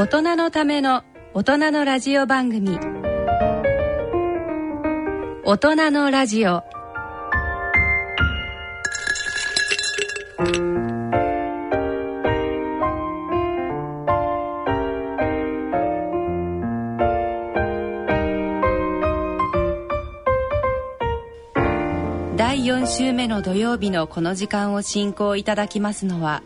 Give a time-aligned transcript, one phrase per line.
[0.00, 2.78] 大人のための大人のラジオ番組。
[5.44, 6.62] 大人のラジオ。
[22.38, 26.42] 第4週目の土曜日のこの時間を進行いただきますのは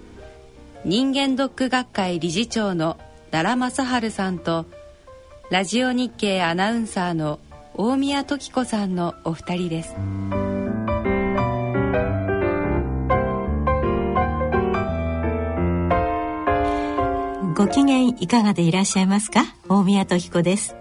[0.85, 2.99] 人間ドック学会理事長の
[3.35, 4.65] 奈良正治さんと
[5.51, 7.41] ラジオ日経アナウンサーの
[7.75, 9.97] 大宮時子さんのお二人です。
[17.57, 19.43] ご機嫌いかがでいらっしゃいますか？
[19.69, 20.77] 大宮時子です。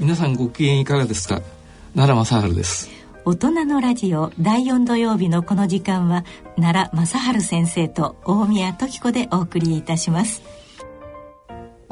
[0.00, 1.42] 皆さんご機嫌いかがですか？
[1.94, 2.90] 奈良正治です。
[3.24, 6.24] 大人のラジオ第4土曜日のこの時間は
[6.56, 10.42] 奈良正治先生と大宮時子でお送りいたします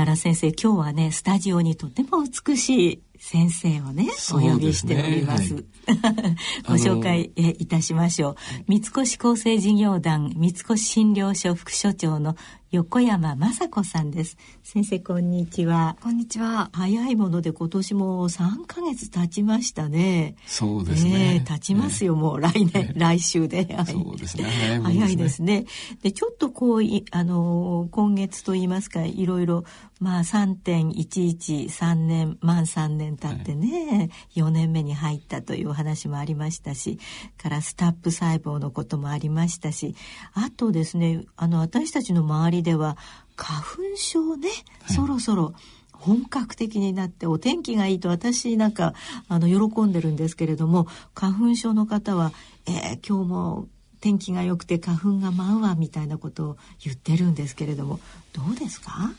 [0.00, 5.54] 奈良先生今日はねスタジオにとても美しい先生をねお呼びしております。
[5.54, 5.64] はい
[6.66, 8.34] ご紹介えいたしましょう。
[8.68, 12.36] 三越厚生事業団三越診療所副所長の
[12.70, 14.36] 横山雅子さんです。
[14.62, 15.96] 先生こんにちは。
[16.00, 20.36] こんにちは早いもので今年も3ヶ月経ちましたね。
[20.46, 23.74] そうですねえ経ちますよ、もう来年、来週で。
[23.74, 25.64] はいそうですね早いですね早いですね。
[26.02, 29.64] で、ちょっとこう、いあのー、今月と言いますか、いろいろ、
[30.00, 36.98] まあ3.113年、満3年経ってね、4年目に入ったというお話もありましたし、
[37.36, 39.94] からスタップ細胞のこともありましたし、
[40.32, 42.96] あとですね、あの、私たちの周りでは、
[43.36, 43.66] 花粉
[43.96, 44.48] 症ね、
[44.88, 45.52] そろそろ、
[45.92, 48.94] 本格的になってお天気がいいと私なんか
[49.28, 52.32] あの喜んでるんですけれども花粉症の方は、
[52.66, 53.68] えー今日も
[54.00, 58.00] 天気が良くて花粉が舞うわみたいなことを言ってるんですけれども
[58.32, 59.12] どうですか？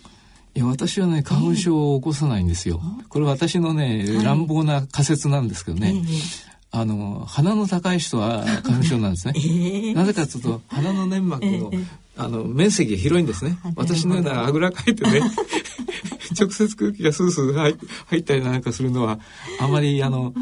[0.53, 4.23] いや私はね花粉症を起こさないんですよ、これ私のね、はい。
[4.23, 9.93] 乱暴な仮説なんですけどね、えあの鼻の高い人は花粉症なんですね、 ええ。
[9.93, 11.85] なぜかというと鼻の粘膜の,、ええ
[12.17, 13.57] あの面積が広いんですね。
[13.75, 15.21] 私のようなあぐらかいてね
[16.39, 17.77] 直接空気がスースー入
[18.07, 19.19] 入ったりなんかするのは
[19.59, 20.33] あまりあの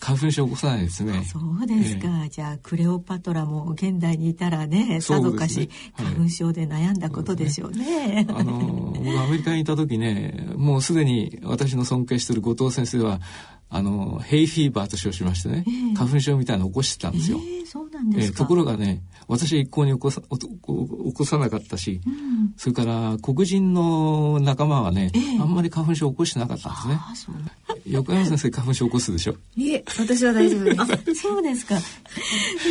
[0.00, 1.24] 花粉症を起こさないですね。
[1.24, 8.26] そうですか、じゃあクレオパトラも現代にいたらねさぞかし花粉症で悩んだことでしょうね。
[8.28, 13.20] あの僕アメリカにいた時ねもうすでに私の尊敬している後藤先生は
[13.70, 17.38] あのヘイフィーバーと称しましてね、ええ花粉症みたいなのを起こしてたんですよ。
[17.42, 18.32] ええそうなんですか。
[18.32, 20.28] えーところがね私は一向に起こさ起
[21.14, 27.34] こさなかったし、うんそれから黒人の仲間はね、ええあんまり花粉症を起こしてなかったんですね。
[27.86, 31.74] 横山先生花粉症起こすでしょいえ私は大丈夫です そうですか。
[31.74, 31.80] で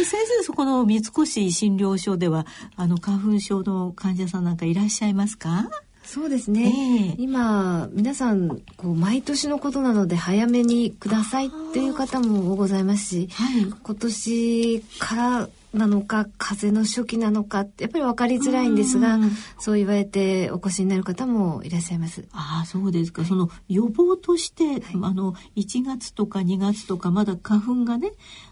[0.06, 5.70] 先生、そこの三越診療所では、あの花粉症の患者さんなんかいらっしゃいますか？
[6.04, 13.66] そうですね、ええ今皆さんこう毎年のことなので早めにくださいっていう方もございますしはい。
[13.66, 22.26] 今年からなのか風邪の初期なのかってやっぱり分かりづらいんですがうんそう言われてお越しになる方もいらっしゃいます。
[22.32, 23.26] ああ、そうですか。
[23.26, 28.12] その予防として、あの1月とか2月とかまだ花粉がね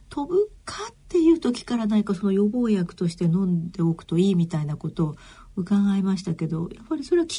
[0.10, 5.16] 飛ぶかっていう時から何かその予防薬として飲んでおくといいみたいなことを
[5.56, 7.34] 伺いましたけどやっぱりそれは効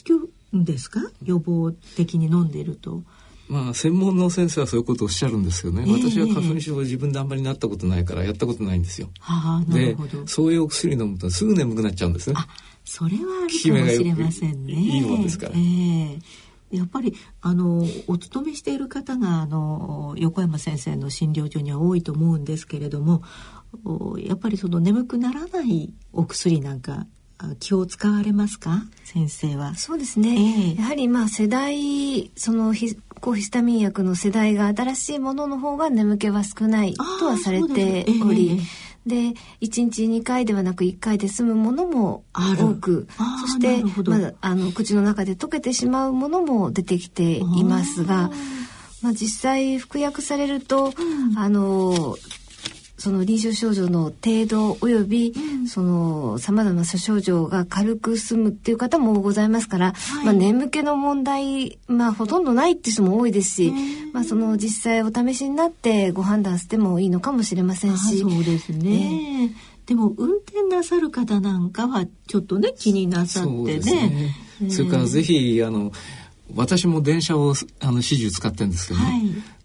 [0.52, 1.00] くんですか？
[1.24, 3.02] 予防的に飲んでいると。
[3.48, 9.08] まあ専門の先生はそういうことをおっしゃるんですけどね、えー、私は花粉症自分であんまりなったことないからやったことないんですよ。
[9.20, 12.36] はあ、でそういうお薬飲むとすぐ眠くなっちゃうんですね。
[12.38, 12.46] あ
[12.84, 14.72] それはあるかもしれませんね。
[14.72, 15.52] いいもんですから。
[15.54, 16.18] えー
[16.72, 23.20] やっぱりあのお勤めしている方があの横山先生の診療所には多いと思うんですけれども
[24.16, 27.06] やっぱりその眠くならないお薬なんか
[27.60, 28.82] 気を使われますか？
[29.04, 29.74] 先生は。
[29.74, 32.74] そうですね、えー、やはりまあ世代その
[33.20, 38.60] 抗ヒスタミン薬の世代が新しいものの方が眠気は少ないとはされており、
[39.06, 43.08] で1日2回ではなく1回で済むものも多く
[43.40, 48.30] そしてまだあの口の中で溶けてしまうものも出てきていますが
[49.02, 52.16] まあ、実際服薬されると、うん、あの
[53.02, 63.72] その臨床症状の程度および、うん、その様々な症状が軽く済むっていう方もございますから、はい、まあ眠気の問題まあほとんどないっていう人も多いですし、
[64.12, 69.50] まあその実際お試しになってご判断してもいいのかもしれませんし、そうですね。
[69.86, 73.80] でも運転なさる方なんかはちょっとね気になさってね。
[74.60, 75.90] そ、ね、それからぜひあの
[76.54, 79.22] 私も電車をあの始終使ってるんですけどね、はい、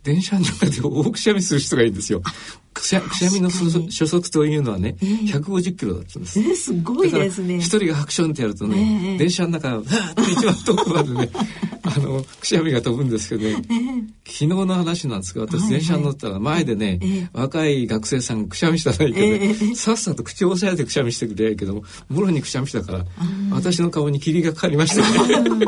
[0.07, 2.21] 電車の中で大くしゃみする人がいいんですよ。
[2.73, 6.39] くしゃくしゃみの初速というのはね、えー、150キロだったんです。
[6.39, 7.57] えー、すごいですね。
[7.57, 11.29] 一人がハクションってやるとね、えー、電車の中、わーって一番遠くまでね、
[11.83, 13.73] あの、くしゃみが飛ぶんですけどね、え。
[13.73, 23.05] ー、昨日の話なんですが、私電車に乗ったら前でね、はいはい、若い学生さんがくしゃみしたらいいけどね、さっさと口を押さえてくしゃみしてくれやけども、もろにくしゃみしたから、
[23.51, 25.65] 私の顔に霧がかかりましたね。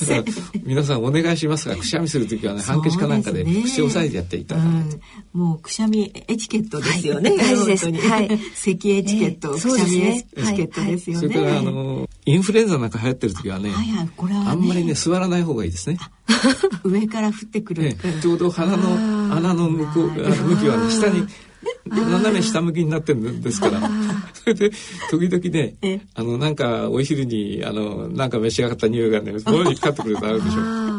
[0.00, 0.24] だから
[0.64, 4.98] 皆さんお願いしますが、くしゃみするときはね、ハンケチかなんかで口を押さえてやっていただかないと。
[5.32, 7.36] もうくしゃみエチケットですよね。
[7.36, 7.90] 大事です。
[7.90, 8.38] はい。
[8.54, 11.28] 咳エチケット、くしゃみエチケットですよね。
[11.28, 15.98] それからあのインフルエンザなんか流行ってる時はね、はいはい、これはあんまりね座らない方がいいですね。
[16.84, 17.96] 上から降ってくる。
[18.22, 21.26] ちょうど鼻の穴の向こう向きは下に
[21.86, 23.80] 斜め下向きになってるんですから。
[24.34, 24.70] それで、
[25.10, 30.90] 時々ね、あの、なんか、お昼に、あの、なんか召し上がった匂いがね、喉にかかってくるとあるでしょ。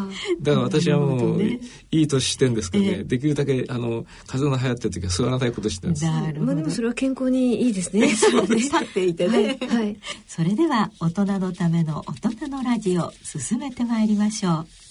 [0.42, 1.60] だから私はもう、ね、
[1.92, 6.06] いい年してんですけどね、できるだけ、あの、風邪の流行ってる時は座らないことしてるんです。
[6.06, 8.10] まあでもそれは健康にいいですね。
[8.16, 8.56] そうね。
[8.56, 9.58] 立っていてね。
[9.68, 9.98] はい。
[10.28, 14.91] それでは、大人のための大人のラジオ、進めてまいりましょう。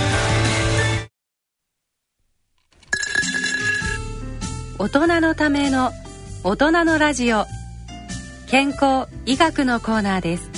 [4.81, 5.91] 大人のための
[6.43, 7.45] 大人のラジオ
[8.47, 10.49] 健康医学のコーナーです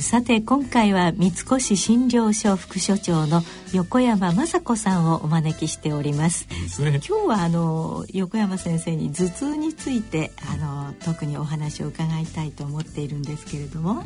[0.00, 3.42] さて今回は三越診療所副所長の
[3.74, 6.48] 横山雅子さんをお招きしております。
[6.68, 14.04] すね、今日はあの横山先生に頭痛についてあの特にお話を伺いたいと思っているんですけれども。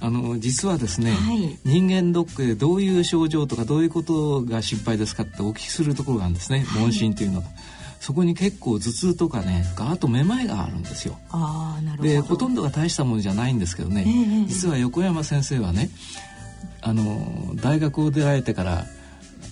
[0.00, 7.48] あの実はですね、はい、人間ドックでどういう症状とかどういうことが心配ですかってお聞きするところがあるんですね、はい、問診というのが。
[7.98, 11.18] そこに結構頭痛とかねガーッとめまいがあるんですよ。
[11.30, 12.08] あなるほど。
[12.08, 15.90] でほとんどが大したものじゃないんですけどね、えー、実は横山先生はね
[16.82, 18.86] あの大学を出られてから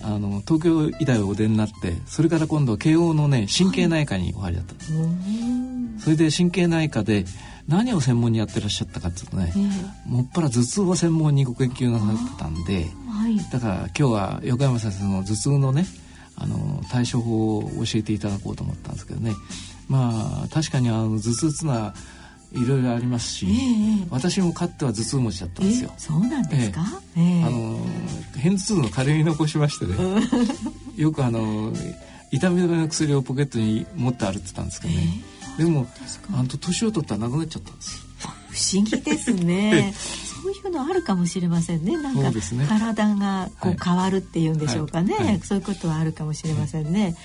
[0.01, 7.25] あの東京医大をお出になってそれから今度は慶応のね神経内科にお入りだった、はい、それで神経内科で
[7.67, 15.85] 何を専門にやってらっしゃったかっていうとね、えー、もっぱら頭痛を専門にご研究なさってたんで、はい、だから今日は横山先生の頭痛のね
[16.37, 19.33] あの対処法を教えていただこうと思ったんですけどね。
[19.87, 21.95] まあ確かにあの頭痛っていうのは
[22.51, 25.91] いろいろありますし、えー、私もかっては頭痛持ちだったんですよ。
[25.93, 26.81] えー、そうなんですか、
[27.17, 27.79] えー、あの
[28.35, 29.95] 片頭痛の軽い残しましてね。
[30.95, 31.73] よくあの
[32.31, 35.23] 痛み止めの薬をポケットに持って歩いてたんですけどね、
[35.57, 35.87] でも
[36.33, 38.05] あの年を取ったらなくなっちゃったんです。
[38.55, 39.93] 不思議ですね。
[40.43, 41.97] そういうのあるかもしれませんね。
[41.97, 45.25] なんか、ね、体がこう変わるっていうんでしょうかね、はい。
[45.25, 47.15] はい、そういうことはあるかもしれませんね、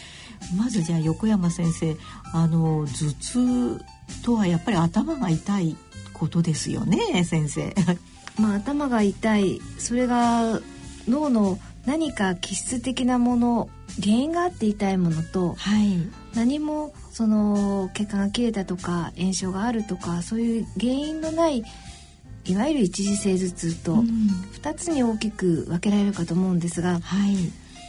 [0.56, 1.96] まずじゃあ横山先生
[2.32, 3.84] あの頭痛
[4.22, 5.76] とはやっぱり頭が痛い
[6.12, 7.74] ことですよね先生。
[8.40, 9.60] まあ頭が痛い。
[9.78, 10.60] それが
[11.08, 13.70] 脳の何か気質的なもの
[14.00, 15.98] 原因があって痛いものと、はい、
[16.34, 21.64] 何もその血管が切れたとか炎症があるとかそういう原因のない
[22.44, 23.94] いわゆる一時性頭痛と
[24.62, 27.36] 2つに大きく分けられるかと思うんですが、はい、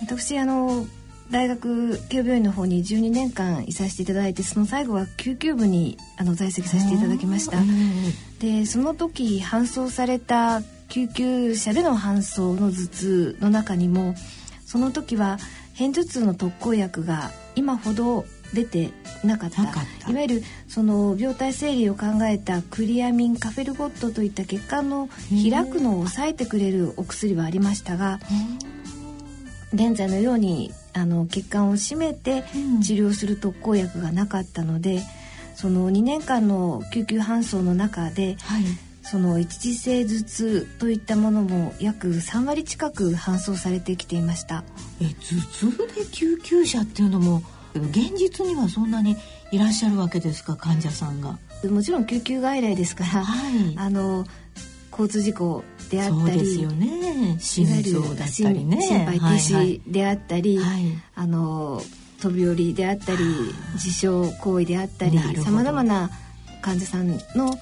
[0.01, 0.86] 私あの
[1.31, 7.57] 大学慶応病院の方に12年間いさせていただいてその最後は救急部にあの在籍させていただきました。
[8.39, 14.13] でその時搬送された救急車での搬送の頭痛の中にも
[14.65, 15.38] その時は
[15.77, 18.89] 片頭痛の特効薬が今ほど出て
[19.24, 19.62] なかった。
[20.12, 28.19] いわゆるその病態整理を考えたクリアミンカフェルゴットといった血管の開くのを抑えてくれるお薬はありましたが
[29.74, 32.43] 現在のようにあの血管を締めて
[32.83, 35.01] 治療する特効薬がなかったので、
[35.55, 38.63] その2年間の救急搬送の中で、はい、
[39.12, 44.63] その一時性頭痛といったものも約3割近く搬送されてきていました。
[45.01, 47.44] え頭痛で救急車っていうのも
[47.75, 49.18] 現実にはそんなに
[49.51, 51.38] いらっしゃるわけですか患者さんが。
[51.70, 54.25] もちろん救急外来ですから、はい、あの
[54.91, 57.36] 交通事故であったりですよね。
[57.38, 58.82] 心臓だったりね。
[58.82, 61.82] 心肺停止であったり、はいはい、あの
[62.22, 63.18] 飛び降りであったり
[63.74, 66.10] 自傷行為であったりさまざまな
[66.62, 67.53] 患者さんの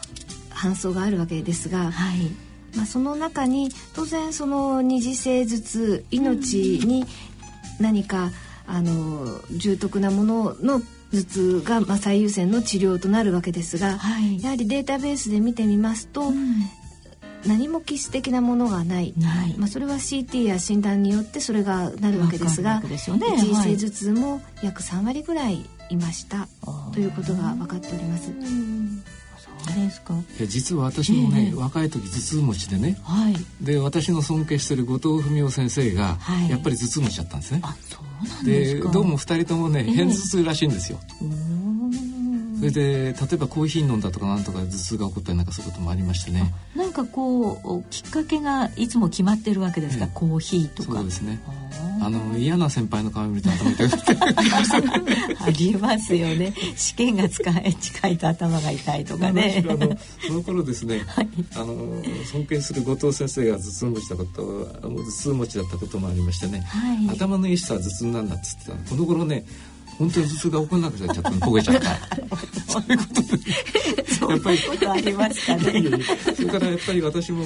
[0.60, 2.30] 搬送があるわけですが、はい、
[2.76, 6.54] まあ、その中に当然その二次性頭痛命
[6.86, 7.06] に
[7.80, 8.32] 何か、
[8.68, 10.80] あの重篤なものの
[11.12, 16.36] 頭痛がまあ最優先の治療となるわけですが、はい、やはりデータベースで見てみますと、うん、
[17.48, 19.16] 何も基質的なものがない。
[19.58, 28.32] まあ、それは CT や診断によってそれがなるわけですが、ね、一次性頭痛も約3割ぐらいいました、はい、ということが分かっております。
[29.68, 30.14] ですか？
[30.14, 37.62] いや実は私もね、えー、若い時頭痛持ちでね、はい、で私の尊敬してる後藤文夫先生が、はい、やっぱり頭痛持ちだったんですね。
[37.64, 41.00] あそうなんでどうも二人ともね片頭痛らしいんですよ。
[41.22, 42.29] えー
[42.60, 46.54] それで例えばコーヒー飲んだとかなんとか頭痛が起こったりなんかそういうこともありましてね。
[46.76, 50.96] なんかこうきっかけがいつも決まってるわけですか、えコーヒーとか。
[50.96, 51.40] そうですね。
[52.02, 54.26] あの嫌な先輩の顔見ると頭痛く
[55.42, 56.54] ありますよね。
[56.76, 59.64] 試験が使え近いと頭が痛いとかね。
[59.66, 59.98] あの
[60.28, 69.46] その頃ですね、 はい、あの尊敬する後藤先生が頭痛持ちだこと頭痛持ちだったこともありましてね、はい、頭のいい人は頭痛なんだっつってたこの頃ね
[69.98, 71.90] 本当に頭痛が起こらなくなっちゃった焦げちゃった。
[72.72, 73.30] そういうことで。
[74.30, 76.04] やっぱりことありましたね。
[76.36, 77.46] それからやっぱり私も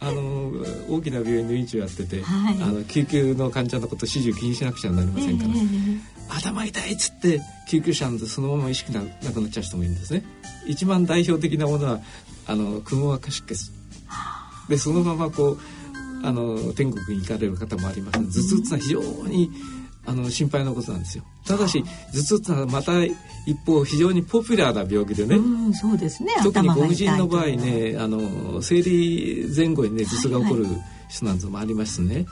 [0.00, 0.52] あの
[0.88, 10.22] 大きな病院の院長やってて、はい、あの救急の患者のこと始終気にしなくちゃなりませんから、えー、頭痛いっつって救急車でそのまま意識ななくなっちゃう人もいるんですね。
[10.66, 12.00] 一番代表的なものは
[12.46, 13.72] あのくも膜下出血。
[14.68, 15.58] でそのままこう
[16.22, 18.18] あの天国に行かれる方もあります。
[18.18, 19.50] 頭痛ってのは非常に
[20.08, 22.92] あの心配なことなんですよただし頭痛ってのはまた
[23.46, 30.66] 一方非常にポピュラーな病気でね、うん、そうですね特にご婦人の場合ねあの生理前後にね頭痛が起こる
[31.08, 32.26] 人なんぞもありますね、はいはい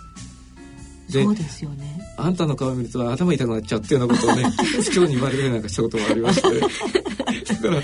[1.09, 4.45] そうですよねあんたの顔見ると頭痛くなっちゃうっていうようなことをね
[4.83, 6.61] 市長に言われるなんかしたこともありまして。
[7.47, 7.83] だから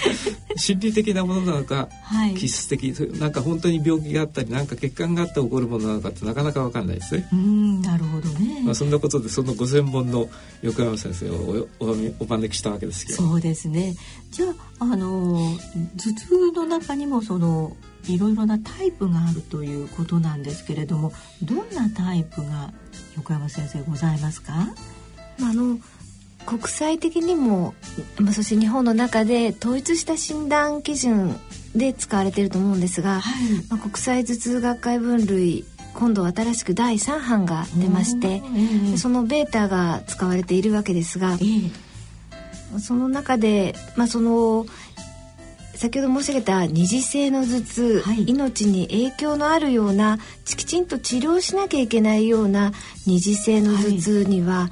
[0.57, 7.29] 心理的なものなのか、はい、気質的なんか本当に病気があったりなんか血管があって起こるものなのかってなかなか分かんないですね。
[7.33, 10.29] うんなるほどね、まあ、そんなことでそのご専門の
[10.63, 13.23] 横山先生をおおお招きしたわけですけど。
[13.23, 13.95] そうですね。
[14.31, 14.47] じゃ
[14.79, 15.57] あ、あの
[15.97, 17.77] 頭痛の中にもその
[18.09, 22.73] いろいろなタイプがあるということなんですけれどもどんなタイプが
[23.17, 24.53] 横山先生ございますか？
[25.41, 25.79] あの
[26.45, 27.75] 国際的にも、
[28.19, 31.39] まあ、そして日本の中で統一した診断基準
[31.77, 41.71] で使われていると思うんですが、はい、まあ、国際頭痛学会分類今度新しく第3版が出まして、えー、そのベータが使われているわけですが、えー、
[42.81, 44.67] その中で、まあ、その
[45.83, 52.71] 先ほど申し上げた二次性の頭痛、はい、命に影響のあるようなきちんと治療しなきゃいけないような
[53.05, 54.71] 二次性の頭痛には、は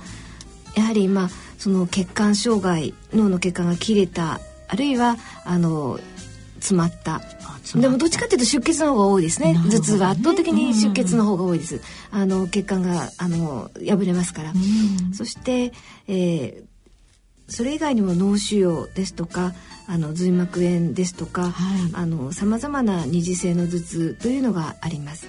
[0.76, 4.38] い、やはりまあその血管障害脳の血管が切れた
[4.68, 5.98] あるいはあの
[6.60, 7.20] 詰まった。
[7.74, 9.56] でもどっちかっていうと出血の方が多いですね。
[9.68, 14.52] 頭痛は圧倒的に出血の方が多いです、あの血管があの破れますから、
[15.12, 15.72] そして、
[16.08, 16.69] えー、
[17.50, 19.52] それ以外にも脳腫瘍ですとか
[19.86, 21.52] あの髄膜炎ですとか、
[22.32, 25.26] さまざまな二次性の頭痛というのがあります。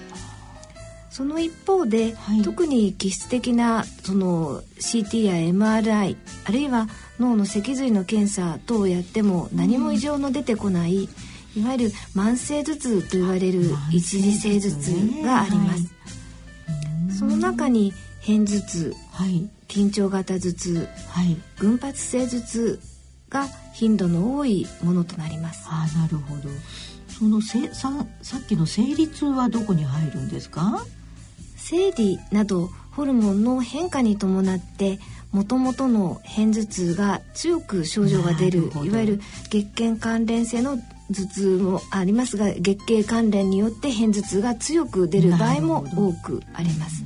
[1.10, 6.88] その一方で、はい、特に気質的なその CT や MRI あるいは
[7.20, 11.08] 脳の脊髄の検査等をやっても何も異常の出てこない、
[11.54, 15.94] うん、いわゆる慢性頭痛と言われる一次性頭痛があります。
[17.18, 17.92] その中に
[18.24, 22.78] 片頭痛、はい、緊張型頭痛、はい、群発性頭痛
[23.30, 25.66] が頻度の多いものとなります。
[25.70, 26.50] あなるほど。
[27.08, 30.84] そのせささっきの生理痛はどこに入るんですか？
[31.56, 34.98] 生理などホルモンの変化に伴って
[35.30, 47.02] もともとの片頭痛が強く症状が出るいわゆる月経関連性の頭痛もありますが月経関連によって片頭痛が強く出る場合も多くあります。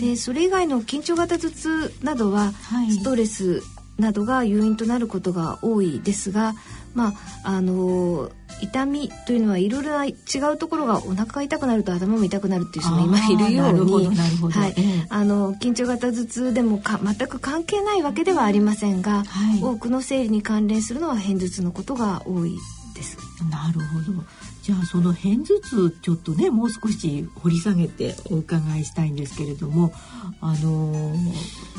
[0.00, 2.52] でそれ以外の緊張型頭痛などは、
[2.90, 3.62] ストレス
[3.98, 6.54] などが誘因となることが多いですが、
[6.94, 10.14] まああの痛みというのはいろいろな違
[10.54, 14.74] うところがお腹が痛くなると頭も痛くなるっていう人も今いるように、はい、
[15.08, 22.56] あの緊張型頭痛でもか全く関係ないわけではありませんが、はい、多くの生理に関連するのは片頭痛のことが多い
[22.94, 23.18] です。
[23.50, 24.24] なるほど。
[24.64, 29.92] じゃあその片頭痛ちょっとねもう少し掘り下げてお伺いしたいんですけれども
[30.40, 31.14] あの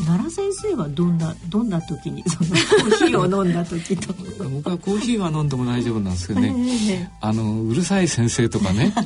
[0.06, 4.14] 奈良先生はどんなどんな時にそのコーヒーを飲んだ時と
[4.50, 7.12] 僕はコーヒーは飲んでも大丈夫なんですけどね。
[7.22, 8.94] あのうるさい先生とかね。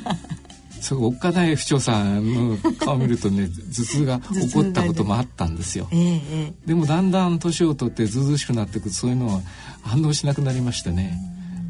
[0.81, 9.41] そうおっかない不調さんの顔見るとね頭痛が起こったこともあったんですよ、ええ、でもだんだん年を取ってずうずうしくなってくるそういうのは
[9.81, 11.19] 反応しなくなりましてね。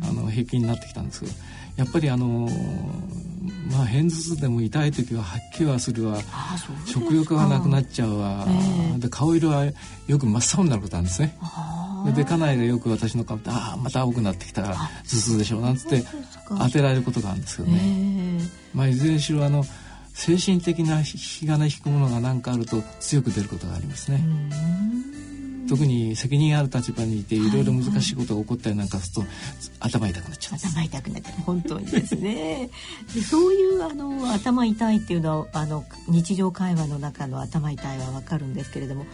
[0.01, 1.33] あの平均になってきたんですけど
[1.79, 2.49] やっぱりあの
[3.71, 6.17] まあ片頭痛でも痛い時は吐き気はするわ。
[6.85, 9.63] 食欲がなくなっちゃうわ、えー、で顔色は
[10.07, 11.37] よく真っ青になることなんですね。
[12.13, 16.03] で家内がよく私の顔って「ああまた青くなってきたから頭痛でしょ」なんつって
[16.49, 17.79] 当てられることがあるんですけどね。
[17.81, 19.65] えー、まあいずれにしろあの
[20.13, 24.21] 精神的な引き金引くものが何かあると強く出ることがありますね。
[25.69, 29.31] 特に責任ある立場にいていろいろ難しいことが起こったりなんかすると、
[29.79, 30.57] 頭痛くなっちゃう。
[30.57, 32.69] 頭痛くなって本当にですね。
[33.13, 39.05] でそういうあの頭痛いっていうのはあの日常会話の中の頭痛いはわかるんですけれども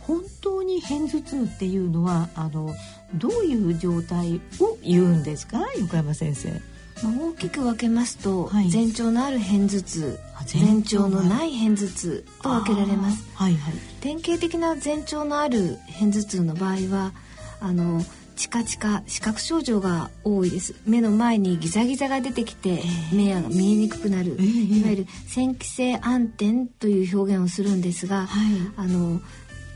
[0.00, 2.74] 本当に片頭痛っていうのはあの
[3.14, 5.60] どういう状態を言うんですか？
[5.78, 6.60] 横山先生。
[7.04, 10.18] 大きく分けますと、はい、前兆のある片頭痛
[10.52, 17.12] 前兆のない片頭痛と分けられます、はいはい、典型的な前兆のある片頭痛の場合は
[17.60, 18.02] あの
[18.36, 20.74] チカチカ視覚症状が多いです。
[20.86, 22.82] 目の前にギザギザが出てきて
[23.12, 29.20] 目が見えにくくなる、えー、いわゆる線気性暗転という表現をするんですが、はい、あの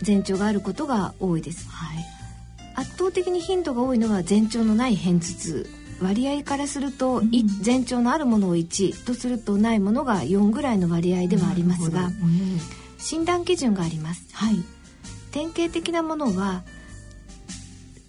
[0.04, 2.04] 前兆があることが多いです、はい、
[2.74, 7.30] 圧倒的に頻度が多いのは前兆のない片頭痛割合からすると、うん、
[7.64, 12.10] 前兆のあるものを1とするとないものが4ぐらいの割合ではありますが、
[12.98, 14.56] 診断基準があります、はい、
[15.30, 16.62] 典型的なものは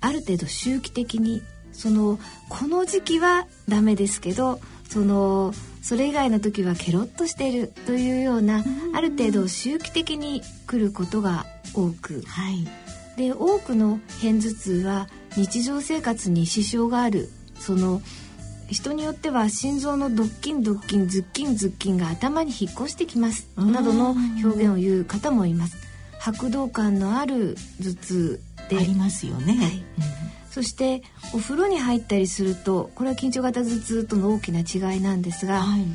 [0.01, 1.41] ある程度周期的に
[1.73, 8.63] そのこの時期はダメですけどそのそれ以外の時はケロッとしているというような、
[8.95, 12.65] ある程度周期的に来ることが多く、はい、
[13.17, 18.01] で多くの片頭痛は日常生活に支障があるその
[18.69, 23.47] 人によっては心臓のドッキンドッキンズッキンズッキンが頭に引っ越してきます。
[23.57, 24.11] などの
[24.43, 25.77] 表現を言う方もいます。
[26.19, 28.77] 拍動感のある頭痛で。
[28.77, 29.83] ありますよね、はい、
[30.49, 35.85] そしてお風呂に入ったりするとこれは緊張型頭痛との大きな違いなんですが、はい、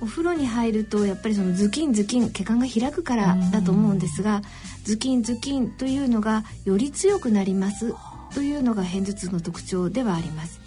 [0.00, 4.42] お風呂に入るとやっぱりそのズキンズキン血管が開くからだと思うんですが
[4.82, 7.94] ズキンズキンというのがより強くなります
[8.34, 10.60] というのが片頭痛の特徴ではあります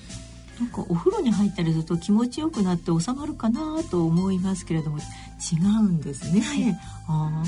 [0.59, 5.01] なんかお風呂に入ったりすると気持ちよくなって収まるかなと思いますけれども違
[5.79, 6.41] うんですね。
[6.41, 7.43] はい、あ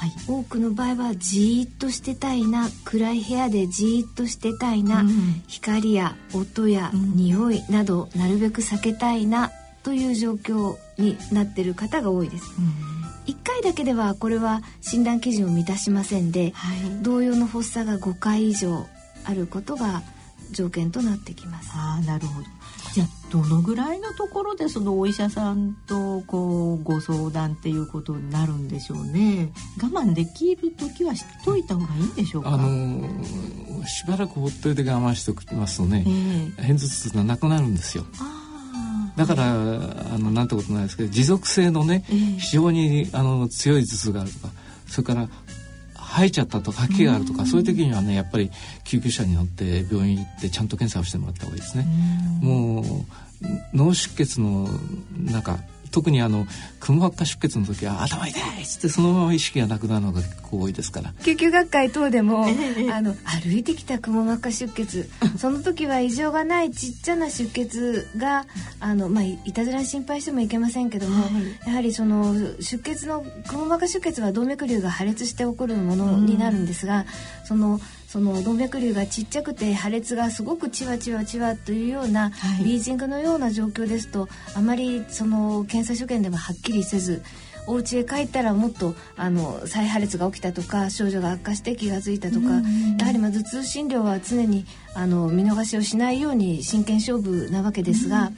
[0.00, 9.50] はい、多くの場合はじーっとしてたいな暗い部屋でじーっとしてたいな、うん、光や音や匂いなどなるべく避けたいな
[9.82, 12.44] という状況になっている方が多いです。
[12.58, 12.62] う
[13.30, 18.86] ん、1回だけではこれは診断基準を満たしませんで、はい、同様の発作が5回以上
[19.24, 20.02] あることが
[20.52, 21.70] 条件となってきます。
[21.74, 22.46] あなるほど。
[22.92, 29.52] じゃあどのぐらいのところでそのお医者さんとこうご相談っていうことになるんでしょうね。
[29.80, 32.50] 我慢できる時はしといた方がいいんでしょうか？
[32.50, 38.04] あのー、しばらくほっといて我慢しておきますとね、えー、片頭痛がなくなるんですよ。
[39.16, 44.48] だから、あのなんてことないですけど持続性のね、えー、非常にあの強い頭痛があるとか
[44.86, 45.28] それから
[46.10, 48.50] 吐いちゃったとか吐き気があるとかそういう時にはねやっぱり
[48.84, 51.86] 救急車に乗って病院行ってちゃんと検査をしてもらった方がいいですね。
[52.42, 52.84] もう
[53.72, 54.68] 脳出血の
[55.24, 55.58] 中
[55.90, 56.46] 特にあの
[56.78, 61.12] くも膜下出血の時は頭痛いっつってそのまま意識がなくなるのが結構多いですから。
[61.22, 62.46] 救急学会等でも、
[62.92, 68.46] あの歩いてきたくも膜下出血その時は異常がないちっちゃな出血が
[68.78, 77.06] あの、まあ、いたずらに心配してもいけませんけども、はい、やはりその出血のくも膜下出血は動脈瘤が破裂して起こるものになるんですが、
[77.44, 87.22] そのその動脈瘤がちっちゃくて破裂がすごくチワチワチワというような、はい、ビージングのような状況ですとあまりその検査所見でもはっきりせず
[87.68, 92.48] お家へ帰ったらもっとあの再破裂が起きたとか症状が悪化して気が付いたとか、
[92.98, 98.32] やはりまあ頭痛診療は常にあの見逃しをしないように真剣勝負なわけですが、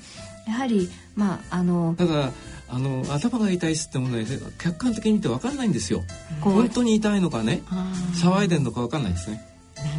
[0.46, 2.30] やはりまああのただ
[2.68, 4.26] あの頭が痛いっつってもね
[4.58, 6.02] 客観的に見て分かんないんですよ。
[6.42, 7.62] 本当に痛いのかね
[8.22, 9.51] 騒いでんのか分かんないですね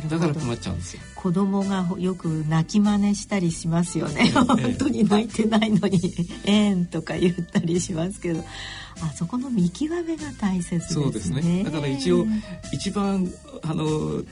[0.10, 1.02] だから困っちゃうんですよ。
[1.16, 8.44] 子供がよく泣き真似したりしますよね、ええ、本当に泣いてないのに「ええん」とか言ったりしますけど
[9.02, 11.04] あそこの見極めが大切ですね。
[11.04, 11.64] そうですね。
[11.64, 12.26] だから一応
[12.72, 13.28] 一番
[13.62, 14.24] あの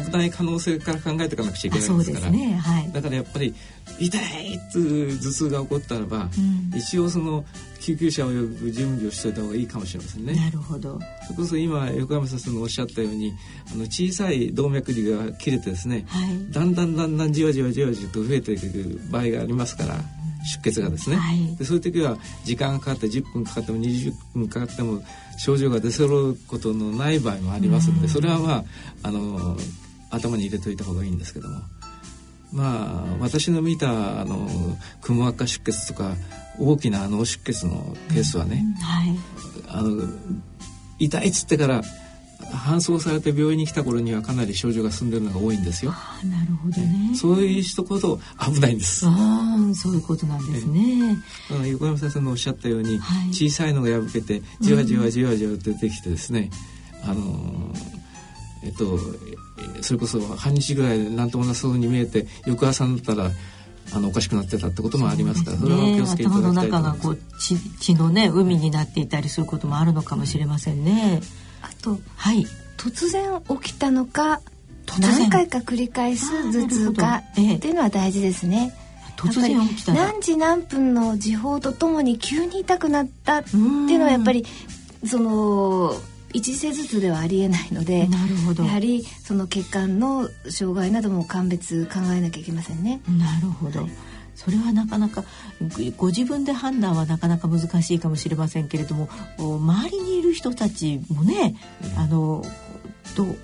[0.00, 2.30] 危ない可能性から考えていかなくちゃいけないですから。
[2.30, 3.54] ねはい、だからやっぱり
[3.98, 6.30] 痛いっていう頭痛が起こったらば、
[6.72, 7.44] うん、一応その
[7.80, 10.34] 救急車を呼ぶ準備をしておいた方がいいかもしれませんね。
[10.34, 10.98] なるほど。
[11.24, 13.34] それこそ今横山先生のおっしゃったように、
[13.72, 19.96] あの小さい動脈瘤が切れてですね、はい、だんだんだんだんじわじわじわじわと増えていく場合がありますから。
[20.44, 25.02] 出血がですね、はい、でそういう時は時間がかかって10分かかっても20分かかっても
[25.38, 28.64] 症状が出揃うことのない場合もありますのでそれはまあ
[29.02, 29.56] あの
[30.10, 31.60] 頭に入れといた方がいいんですけども。
[32.52, 34.48] まあ私の見たあの
[35.00, 36.14] くも膜下出血とか
[36.56, 39.16] 大きな脳出血のケースはね、はい、
[39.66, 40.06] あの
[41.00, 41.82] 痛いっつってから
[42.52, 45.92] 搬送されて病院に来た頃にはかなり症状が進んでるのが多いんですよ。
[45.94, 47.14] あなるほどね。
[47.14, 49.06] そういう人こそ危ないんです。
[49.06, 51.16] ああ、そういうことなんですね。
[51.64, 56.50] え横山先生のおっしゃったように、はい、小さいのが破けてじわじわじわじわ出てきてですね、
[57.04, 57.74] うん、あの
[58.62, 58.98] えっと
[59.82, 63.30] それこそ半日ぐらいで何ともなそうに見えて翌朝になったら
[63.92, 66.80] あのおかしくなってたってこともありますからそ、ね,、れは気をつけていただきたいと思います。
[66.80, 71.20] 頭の中がこう血血のね海になっていたりすることもあるのかもしれませんね。
[71.64, 72.46] あと、はい、
[72.76, 74.40] 突然起きたのか
[75.00, 78.72] 何回か繰り返す頭痛かっていうのは大事ですね。
[79.16, 84.44] 突然起きた何時何分の時報とともに急に痛くなったっていうのはやっぱり
[85.06, 85.94] その
[86.32, 88.64] 一時性頭痛ではありえないのでなるほど。
[88.64, 93.00] やはりその血管の障害なども鑑別考えなきゃいけませんね。
[93.08, 93.90] なるほど、はい
[94.34, 95.24] それはなかなか
[95.96, 101.56] ご自分で判断はなかなか難しいかもしれませんけれども周りにいる人たちもね、
[101.94, 102.44] うん、あの
[103.16, 103.36] どう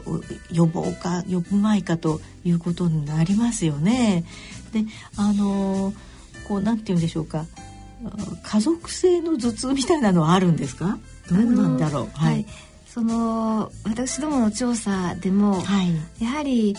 [0.53, 4.25] 予防か予防前かということになりますよね。
[4.73, 4.85] で
[5.17, 5.93] あの
[6.49, 7.47] こうなんて言うんでしょうか。
[8.43, 10.99] 家族性の頭痛みたいなのはあるんですか？
[11.31, 12.47] どうなんだろう、はい、
[12.87, 16.75] その私どもの調査でも、はい、やはり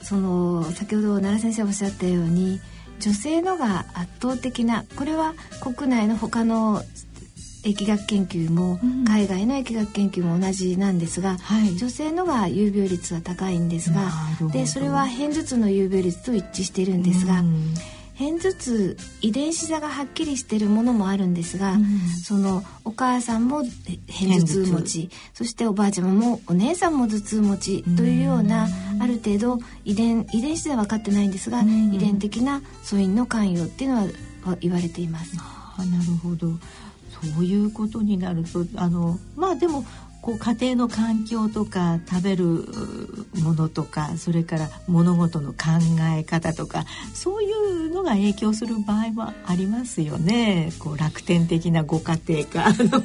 [0.00, 2.60] その先ほど奈良先生おっしゃったように
[3.00, 6.82] 女性のが圧倒的なこれは国内の他の
[7.64, 14.10] 疫学研究も、海外の疫学研究も同じなんですが、はい、女性のが有病率は高いんですが
[14.52, 17.42] でそれは片頭痛の有病率と一致しているんですが、
[18.16, 21.84] 片頭痛遺伝子差がはっきりしているものもあるんですが、うん、
[22.22, 33.96] そのお母さんも片頭痛持ちそしておばあちゃまもお姉さんも頭痛持ちというような、うん、ある程度遺伝遺伝子では分かってないんですが、うん、遺伝的な素因の関与っていうの
[34.44, 35.36] は言われています。
[35.76, 36.52] あなるほど。
[37.32, 39.84] そういうことになるとあのまあでも
[40.24, 42.46] こう家庭の環境とか食べる
[43.42, 45.58] ものとかそれから物事の考
[46.16, 53.02] え方とかそういうのが影響する場合もありますよねこう楽天的なご家庭か あの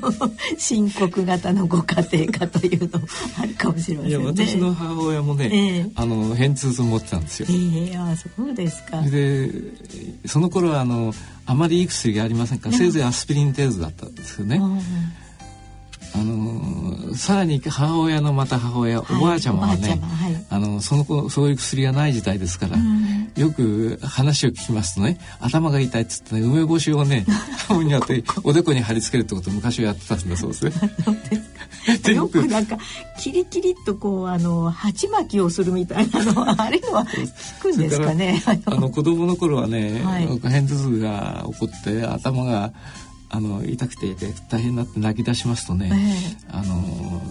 [0.58, 4.18] 深刻型のご家庭かというのもあるかもしれませんね。
[4.18, 7.48] いや私の母親もね、えー、あの偏頭痛持ってたんですよ。
[7.50, 9.02] えー、あそうですか。
[9.02, 9.52] で
[10.26, 11.14] その頃はあの
[11.46, 14.62] あまりいい薬がありませんから、せいぜいアスピリン程度だったんですよね。
[16.16, 27.26] あのさらに母親のまた母親、はい、おばあちゃまはね、はい、あのその子そういう薬がない時代ですから、うん、よく話を聞きますとね頭が痛いっつって、ね、梅干しをね
[27.68, 30.72] 顔に当ておでこに貼り付けるってことを昔はやってたんだそうですね。
[32.14, 32.78] よくなんか
[33.20, 38.44] キリキリとこうあの鉢巻きをするみたいなの あれは聞くんですかね。
[38.66, 42.74] あの子供の頃はね、はい、片頭痛が起こって頭が
[43.30, 44.16] あの痛くて
[44.50, 45.92] 大変になって泣き出しますとね、
[46.50, 47.22] えー、あの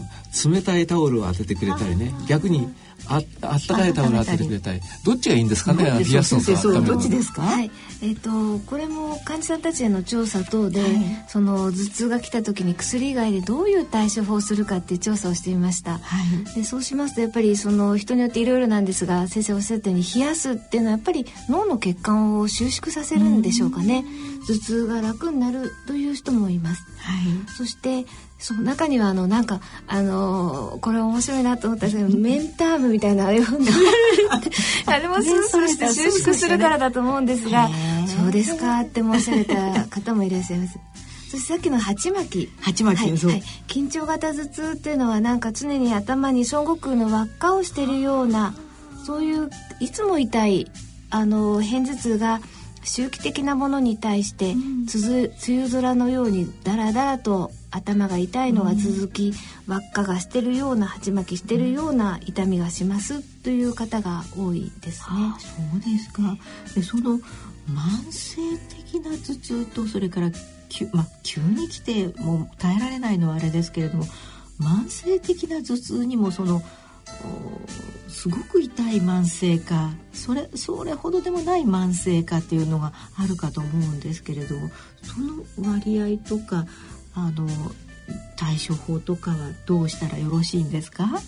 [0.52, 2.72] 冷たいタオルを当ててくれたりね逆に
[3.08, 7.42] ああったかいタオル当ててくれたりどっちがいいんですかね冷やすのとどっちですか？
[7.42, 7.70] はい。
[8.00, 10.90] えっ、ー、とこれも患者さんたちへの調査等で、はい、
[11.26, 24.04] その頭痛が来た時に薬以外でどういう対処法をするかっていう調査をしてみました、はい、でそうしますとやっぱりその人によっていろいろなんですが先生おっしゃったように冷やすっていうのはやっぱり脳の血管を収縮させるんでしょうかね
[24.48, 28.06] 頭痛が楽になるという人もいます、はい、そして
[28.38, 33.44] その中にはあのなんかあのこれ面白いなと思ったんですけど メンタームみたいなあれを
[34.86, 37.68] あれもスースーして収縮するからだと思うんですが
[38.08, 40.78] 「そうですか」って申し上げた方もいらっしゃいます。
[41.30, 42.28] そしてさっきの鉢巻。
[42.30, 48.54] き鉢巻き、はい、はい、緊張型頭痛っていうのはなんか常に頭に孫悟空の輪っかをしてるような
[49.04, 50.70] そういういつも痛い
[51.10, 52.40] あの片頭痛が
[52.84, 55.30] 周期的なものに対して、うん、梅
[55.62, 59.32] 雨空のようにダラダラと頭が痛いのが続き、
[59.66, 65.16] 輪っかがしてるような鉢巻きしてるような痛みがしますという方が多いですね。
[65.38, 66.36] そうですか。
[66.74, 67.20] でその
[67.68, 70.30] 慢性的な頭痛とそれから
[70.68, 74.04] 急,、まあ、急に来てもう耐えられないのはあれですけれども
[74.60, 76.62] 慢性的な頭痛にもその
[78.08, 79.90] すごく痛い慢性化。
[80.12, 84.70] それそれほどでもない慢性化っていうのがあるかと思うんですけれども
[85.02, 86.66] その割合とか
[87.14, 87.46] あの
[88.36, 91.20] 対処法とかはどうしたらよろしいんですか？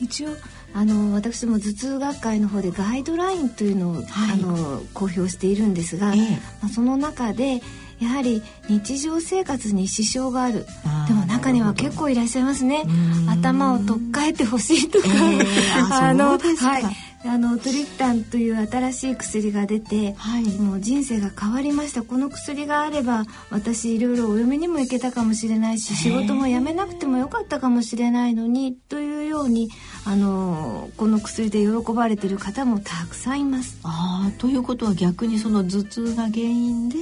[0.00, 0.30] 一応
[0.74, 6.30] あの私も頭痛学会の方でガイドラインというのを、はい、あの公表しているんですが、ええ、
[6.60, 7.62] まあ、その中で
[8.00, 10.66] やはり日常生活に支障がある。
[11.08, 12.84] でも中には結構いらっしゃいますね。
[13.28, 16.84] 頭を取っ替えてほしいとか、えー、あのはい。
[17.28, 22.02] あのトリプタンという新しい薬が出て、はい、もう人生が変わりました。
[22.02, 29.70] この薬があれば私いろいろお嫁にも行けたかもしれないし仕事も辞めなくてもよかったかもしれないのにというように
[30.04, 33.78] あのこの薬で喜ばれている方もたくさんいます。
[33.82, 36.96] あということは逆にその頭痛が原因で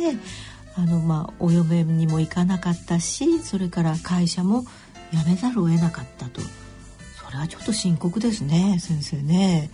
[0.76, 4.64] あのまあお嫁にも行かなかったしそれから会社も
[5.12, 9.70] 辞めざるを得なかったとそれはちょっと深刻ですね先生ね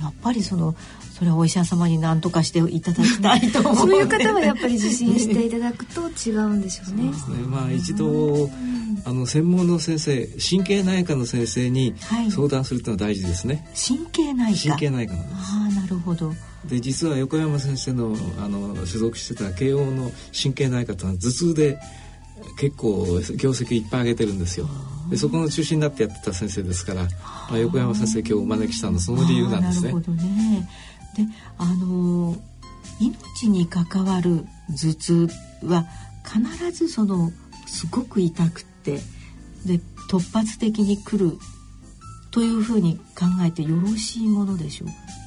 [0.00, 0.74] やっぱりその
[1.16, 7.12] それはお医者様に何とかしていただきたいと思うそういう方はやっぱり受診していただくと違うんでしょうね。
[7.14, 8.50] そうですねまあ一度
[9.06, 11.94] あの専門の先生神経内科の先生に
[12.30, 13.54] 相談するというのは大事ですね。
[13.54, 15.38] はい、神経内科神経内科なんです。
[15.38, 16.34] ああなるほど。
[16.68, 21.78] で実は横山先生のあの所属してた慶応の神経内科というのは頭痛で
[22.58, 23.04] 結構
[23.36, 24.68] 業績いっぱい上げてるんですよ。
[25.10, 27.08] でそこの中心になってやってた先生ですから、ま
[27.52, 29.92] あ、横山先生今日お招きしたのその理由なんですね。
[29.92, 30.68] ね
[31.16, 31.24] で
[31.58, 32.36] あの
[32.98, 35.28] 命に関わる頭痛
[35.64, 35.86] は
[36.24, 37.30] 必ずその
[37.66, 39.00] すごく痛くて
[39.64, 41.38] で突発的に来る
[42.30, 45.25] というふうに考えてよろしいものでしょうか？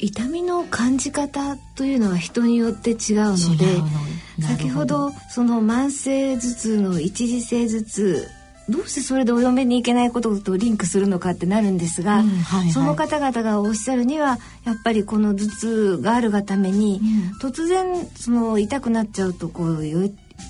[0.00, 2.96] 痛みの感じ方というのは人によって違う
[3.36, 3.66] ので
[4.42, 8.28] 先ほどその慢性頭痛の一時性頭痛
[8.70, 17.00] どうしてそれでお嫁に行けないこととリンクするのかってなるんですが、うんはいはい、その方々がおっしゃるにはやっぱりこの頭痛があるがために、
[17.42, 19.82] うん、突然その痛くなっちゃうとこう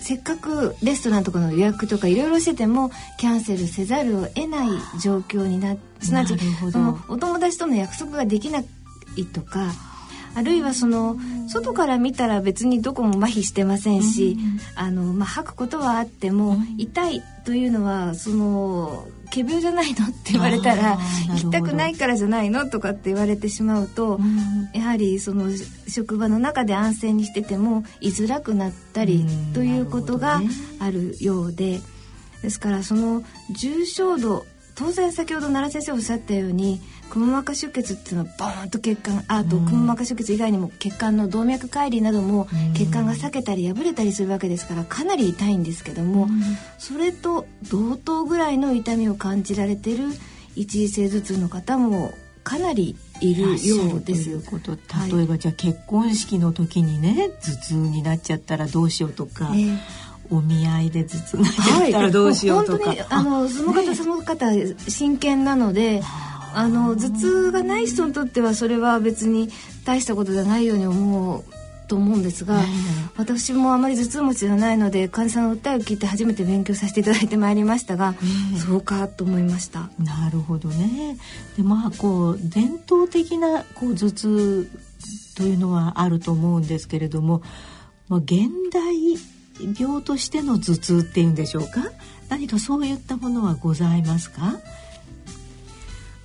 [0.03, 4.69] せっかくレストランとかの予約とかいろいろしててもキャンセルせざるを得ない
[5.01, 6.37] 状況になすなわち
[6.71, 8.63] そのお友達との約束ができな
[9.17, 9.73] いとか
[10.35, 11.17] あるいはその
[11.49, 14.37] 外から見たら別にどこも麻痺してませんし、
[14.77, 24.21] あのまあ、吐くことはあっても、痛いというのはその仮病じゃないのって言われたら行きたくないからじゃないのとかって言われてしまうと、
[24.73, 25.49] やはりその
[25.89, 30.41] 職場の中で安静にしてても居づらくなったりということが
[30.79, 31.81] あるようで、
[32.43, 34.47] ですからその重症度
[34.77, 46.29] 当然先ほど奈良先生おっしゃったようにくも膜下出血っていうのはボーンと血管あとくも膜下出血以外にも血管の動脈解離なども血管が裂けたり破れたりするわけですからかなり痛いんですけども
[46.79, 50.05] それと同等ぐらいの痛みを感じられてる
[50.57, 54.31] 一時性頭痛の方もかなりいるようです。
[54.31, 59.51] 例えば、じゃあ結婚式の時にね頭痛になっちゃったらどうしようとか。
[59.55, 59.79] えー
[60.33, 64.47] お見合いで頭痛がっちゃったらどうしようとか、はい、あの その方、その方
[64.89, 66.03] 真剣なので
[66.55, 69.49] あの頭痛がない人にとってはそれは別に
[69.85, 71.45] 大したことじゃないように思う
[71.89, 72.61] と思うんですが、
[73.17, 78.15] 私もあまり頭痛持ちじゃないので患者さんの訴えを聞いて初めて勉強させていただいてまいりましたが、
[78.65, 79.91] そうかと思いました。
[79.99, 81.17] なるほどね。
[81.57, 84.71] でまあこう伝統的なこう頭痛
[85.37, 87.43] というのはあると思うんですけれども、
[88.09, 89.17] まあ、現代
[89.79, 91.91] 病としての頭痛っていうんでしょうか？
[92.29, 94.61] 何かそういったものはございますか？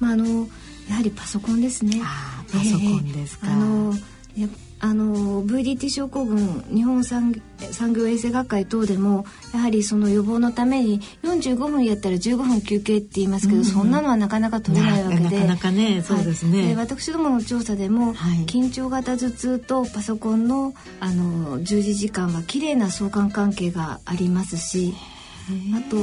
[0.05, 0.47] まああの
[0.87, 1.99] やはりパソコンですね。
[2.03, 3.47] あパソコンですか。
[3.47, 3.93] えー、あの
[4.37, 4.47] や
[4.81, 7.41] あの VDT 症候群日本産
[7.71, 15.23] 産業衛生学会等でもやはりその予防のために45分やったら15分休憩って言いますけど、うん、そんなのはなかなか取れないわけで。
[15.23, 24.93] なかなかねそうですね、はい、私どもの調査でも、はい、緊張型頭痛とパソコンのあの従事時間は綺麗な相関関係がありますし
[25.73, 25.97] あと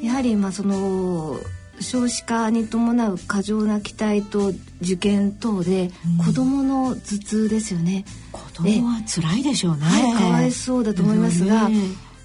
[0.00, 1.40] やはりまあその
[1.80, 5.90] 少子化に伴う過剰な期待と受験等で、
[6.24, 8.04] 子どもの頭痛ですよね。
[8.32, 9.82] 子供は辛いでしょうね。
[9.82, 11.70] はい、かわいそうだと思いますが、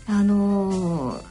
[0.08, 1.22] あの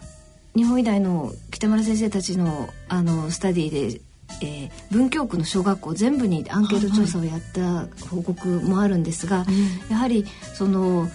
[0.54, 4.00] 日本医大の北村先生たちのあのスタディで、
[4.42, 11.08] えー、文京区の小学校全部にアンケート調査をやった報告もあるんですが、はいはい、やはりその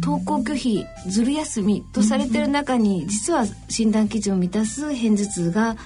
[0.00, 5.76] 登校拒否ずる休みとされてる中に、実は診断基準を満たす片頭痛が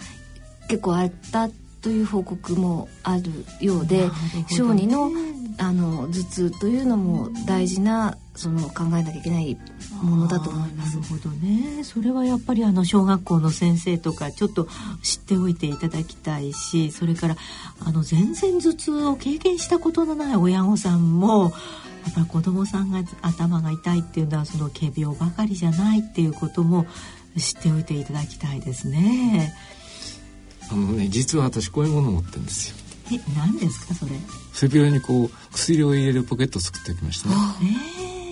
[0.68, 1.48] 結構あった
[1.80, 4.08] という報告もあるようで、
[4.48, 5.10] 小児の
[5.58, 9.56] あの頭痛というのも大事なその考えなきゃいけない
[10.02, 10.96] ものだと思います。
[10.98, 11.82] なるほどね。
[11.82, 14.68] それはやっぱりあの小学校の先生とかちょっと
[15.02, 17.36] 知っておいていただきたいし、それから
[17.84, 21.52] あの全然頭痛を経験したことのない親御さんも
[22.04, 26.86] やっぱり子供さんが頭が痛いっていうのはその仮病ばかりじゃないっていうことも
[27.38, 29.54] 知っておいていただきたいですね。
[30.70, 32.76] あのね実は私こういうものを持ってるんですよ。
[33.12, 34.12] え何ですかそれ？
[34.52, 37.34] 背広にこう薬を入れるポケットを作っておきましたね、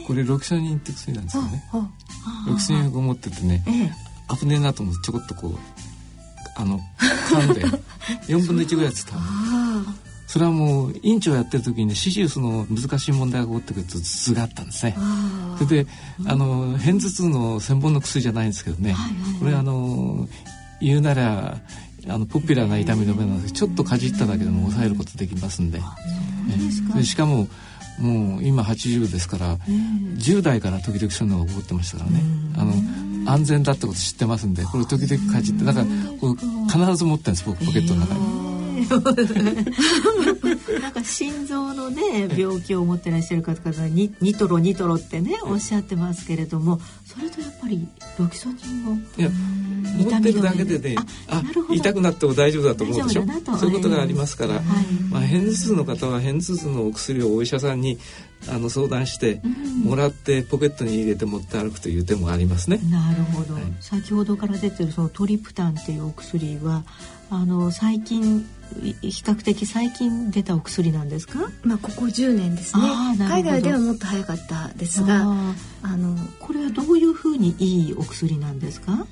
[0.07, 1.65] これロキソニンって薬なんですよね。
[2.49, 3.63] ロキソニンを持っててね、
[4.41, 5.59] 危ねえなと思ってちょこっとこう
[6.57, 7.65] あの 噛んで
[8.27, 9.15] 4分の1ぐらいつった
[10.27, 14.97] それはもう院長やってる時にねシシウスの難しい問題が起こってくると頭痛があったんですね。
[15.59, 15.91] それで
[16.27, 18.97] あの片頭痛の専門の薬じゃないんですけどね、
[19.39, 20.29] これあの
[20.81, 21.59] 言うなら
[22.09, 25.81] あのポピュラーな痛み止めなのでちょっとかじっただけでも抑えることできますんで。
[26.95, 27.49] でしかも
[27.99, 32.21] もう今80ですから、10代から時々そういうのが起こってましたからね、
[32.57, 35.87] あの安全だってこと知ってますんでこれ時々かじってだから
[36.21, 36.37] こ
[36.77, 38.54] れ必ず持ってるんです僕ポケットの中に。
[40.81, 47.87] なんか心臓のね病気を持ってらっしゃる方々にニトロニトロってねおっしゃってますけれどもそれとやっぱり
[48.19, 49.31] ロキソニンをいや
[49.97, 50.97] 持ってるだけでね
[51.29, 53.25] あ痛くなっても大丈夫だと思うでしょ？
[53.57, 54.63] そういうことがありますから、はい、
[55.11, 57.99] まあ、片頭痛の方は片頭痛のお薬をお医者さんに
[58.49, 59.41] あの相談して、
[59.85, 62.79] もらってポケットに入れて持って歩くという手もありますね。
[62.91, 66.85] なるほど、はい、先ほどから出てるそのトリプタンっていうお薬は
[67.31, 68.47] あの最近
[68.81, 71.39] 比較的最近出たお薬なんですか？
[71.63, 72.83] まあここ10年ですね。
[73.29, 75.25] 海外ではもっと早かったですが、
[75.83, 79.07] あのこれはどういうふうにいいお薬なんですか？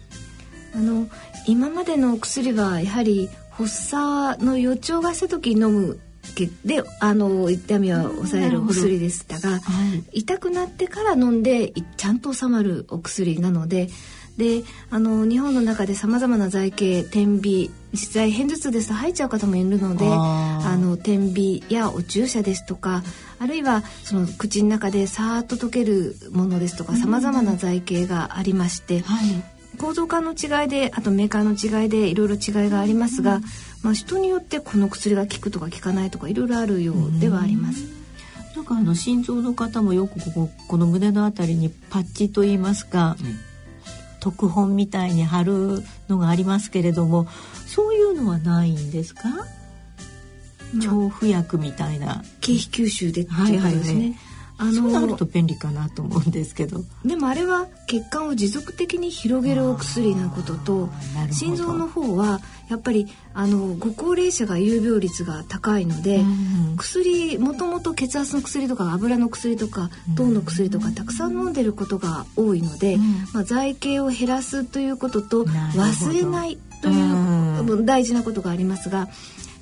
[0.75, 1.09] あの
[1.47, 6.01] 今までのお薬はやはり発作の予兆がした時に飲む
[6.65, 9.61] であの痛みは抑えるお薬でしたが、は
[10.13, 13.89] い、痛くなってから飲んでちゃんと収まるお薬なので
[14.37, 23.03] であの日本の中でさまざまな剤系点鼻実際片頭痛ですと吐いちゃう方もいるのであの点鼻やお注射ですとか
[23.39, 33.41] あるいはその口の中でさーっと溶けるものですとかさまざまな剤系がありまして、はい、構造化の違いであとメーカーの違いでいろいろ違いがありますが、
[33.83, 37.85] まあ、人によってこの薬が効くとか効かないとかいろいろあるようではあります。
[38.57, 43.52] なんかあの心臓の方もよくこここの胸のあたりにパッチと言いますか、うん
[44.23, 47.27] 特本みたいに貼るのがありますけれども
[47.67, 49.23] そういうのはないんですか、
[50.81, 52.23] 調布薬みたいな。
[52.41, 56.83] 経費吸収でっていうことですね、はいはいあのそうなると便利かなと思うんですけど。
[57.05, 60.89] でもあれは血管を持続的に広げるお薬なことと
[61.31, 66.23] 心臓の方はやっぱりあのご高齢者が有病率が高いので、う
[66.73, 73.03] ん、薬もともと血圧の薬とか油の薬とか糖の薬とかたくさん飲んでることが多いので、うん、
[73.35, 79.09] まあ、剤形を減らすということと忘れないという大事なことがありますが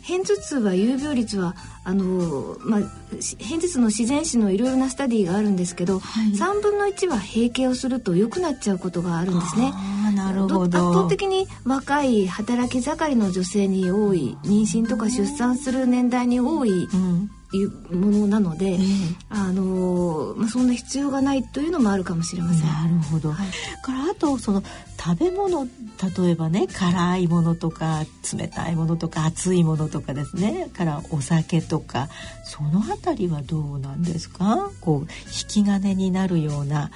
[0.07, 9.73] 片頭痛は有病率はあの、まあ、片頭痛の自然史のいろいろなスタディがあるんですけど、はい、3分の1は閉経をすると良くなっちゃうことがあるんですね。
[10.15, 22.67] なるほど圧倒的に若い働き盛りの女性に多い妊娠とか出産する年代に多い、うん、いうものなので、えー、あのまあ、そんな必要がないというのもあるかもしれません。
[22.67, 23.49] なるほど、はい、
[23.83, 24.63] からあとその
[24.99, 30.71] 食べ物例えばね辛いものとか冷たいものとか熱いものとかですね。
[30.73, 32.09] からお酒とか
[32.45, 34.71] その辺りはどうなんですか？
[34.81, 36.91] こう引き金になるような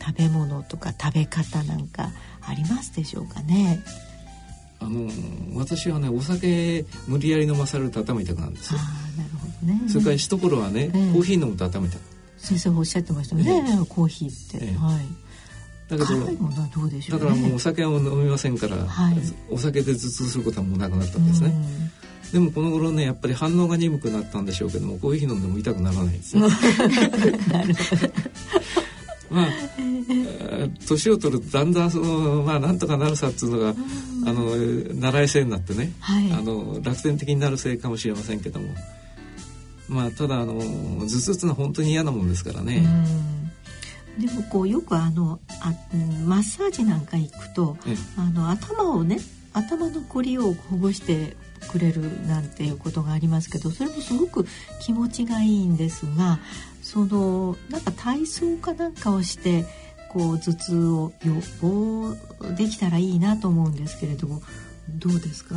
[0.00, 2.10] 食べ物とか食べ方なんか
[2.42, 3.82] ありますでしょうかね？
[4.80, 5.10] あの
[5.54, 8.80] 私はねお酒無理やり飲まされると頭痛くなるんですよ。
[9.16, 9.88] なるほどね。
[9.88, 12.00] それから一頃はね、えー、コーヒー飲むと頭痛く。
[12.38, 14.66] 先生おっしゃってましたね、えー、コーヒーって。
[14.66, 15.06] えー、はい。
[15.88, 19.14] だけど、だからもうお酒は飲みませんから、はい、
[19.48, 21.54] お酒で頭痛することはもうなくなったんですね。
[22.30, 26.42] でもこの頃ねやっぱり反応が鈍くなったんでしょうけどもコーヒー飲んでも痛くならないですよ。
[27.48, 28.12] なるほど。
[29.30, 29.46] まあ
[30.86, 33.74] 年を取るとだんだんそのまあなんとかなるさっつうのが、
[34.26, 34.56] あの
[34.94, 38.68] 習い性になってね、はい、あの楽天的になるせいかもしれませんけども。
[39.88, 42.86] まあただあの頭痛ってのは本当に嫌なもんですからね。
[44.18, 45.72] でもこうよくあのあ
[46.26, 47.76] マッサージなんか行くと
[48.16, 49.18] あの頭をね
[49.52, 51.36] 頭のこりをほぐして
[51.70, 54.46] くれるなんていうことがありますけどそれもすごく
[54.80, 56.38] 気持ちがいいんですが
[56.88, 59.66] そのなんか体操かなんかをして
[60.08, 62.16] こう頭痛を予防
[62.56, 64.40] できたらいいなと思うんですけれども
[64.88, 65.54] どうですか、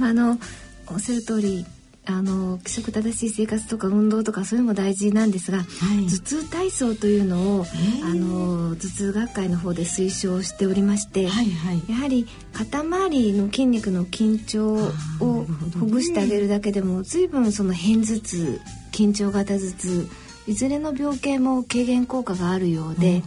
[0.00, 0.38] あ、あの
[0.86, 1.66] おっしゃる通り
[2.08, 7.66] あの規則正しい生活とか運動とかそういうのも大事なんですが、はい、頭痛体操というのを、
[8.04, 15.46] あの頭痛学会の方で推奨しておりまして、はいはい、やはり肩周りの筋肉の緊張を
[15.80, 18.60] ほぐしてあげるだけでも随分その片頭痛
[18.92, 20.08] 緊張型頭痛
[20.46, 23.24] いずれの病気も軽減効果があるようで、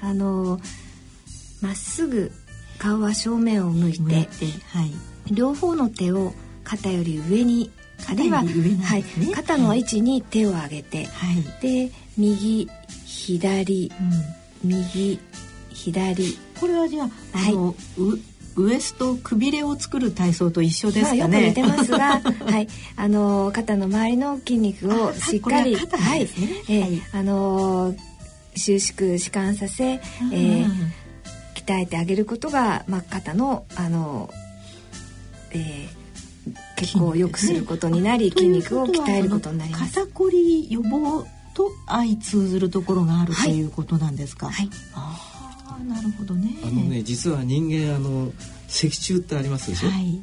[0.00, 0.58] あの
[1.60, 2.32] まっすぐ
[2.78, 4.24] 顔は正面を向いて、はい、
[5.30, 6.32] 両方の手を
[6.64, 7.70] 肩より上に
[8.08, 12.68] あるいは、ね、はい、肩の位置に手を上げて、はい、で右
[13.04, 13.92] 左、
[14.62, 15.18] うん、右
[15.70, 16.38] 左。
[16.60, 17.54] これはじゃあはい、
[18.56, 21.28] ウエストくびれを作る体操と一緒ですかね？
[21.28, 22.20] まあ、よく似てますが、
[22.52, 26.28] はい、あの肩の周りの筋肉をしっかり、ははい、
[26.68, 27.94] えー、あの
[28.54, 30.66] 収縮弛緩させ、えー、
[31.54, 34.30] 鍛えてあげることが、まあ、肩のあの、
[35.52, 36.01] えー、
[36.86, 39.94] 血行を良くすることになり、筋肉を鍛えることになります。
[39.94, 44.50] 肩こり予防と相通ずるところがあるということなんですか？
[44.50, 44.70] はい。
[44.94, 46.56] ああ、なるほどね。
[46.62, 48.32] あのね、実は人間あの
[48.68, 49.90] 脊柱ってありますでしょ？
[49.90, 50.22] はい。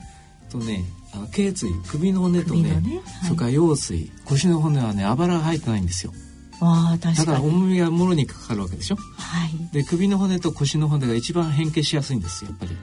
[0.49, 0.83] とね、
[1.13, 6.13] あの頸椎、首の骨とね、ねはい、それから腰椎、腰の骨はね、あばらが入ってないんですよ。
[6.61, 8.95] あ確かだから重みがもろにかかるわけでしょ？
[8.95, 9.73] はい。
[9.73, 12.75] で首の骨と腰の骨が一番変形しやすいんですよやっぱり。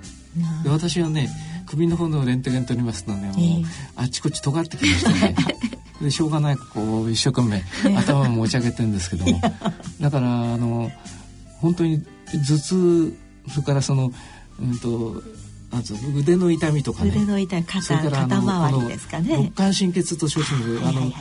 [0.63, 1.29] で私はね
[1.67, 3.37] 首の骨をレントゲン取りますとねもう、
[3.97, 5.35] あっちこっち尖ってきましたね。
[6.01, 7.65] でしょうがないこう一生懸命
[7.97, 9.41] 頭を持ち上げてるんですけども。
[10.01, 10.91] だからあの
[11.61, 13.19] 本当に頭痛
[13.49, 14.13] それからその
[14.61, 15.23] うんと
[15.71, 17.11] あと腕の痛みとかね。
[17.11, 19.35] 腕の痛み肩それから肩周りですかね。
[19.35, 21.13] 肋間神経と称するあの、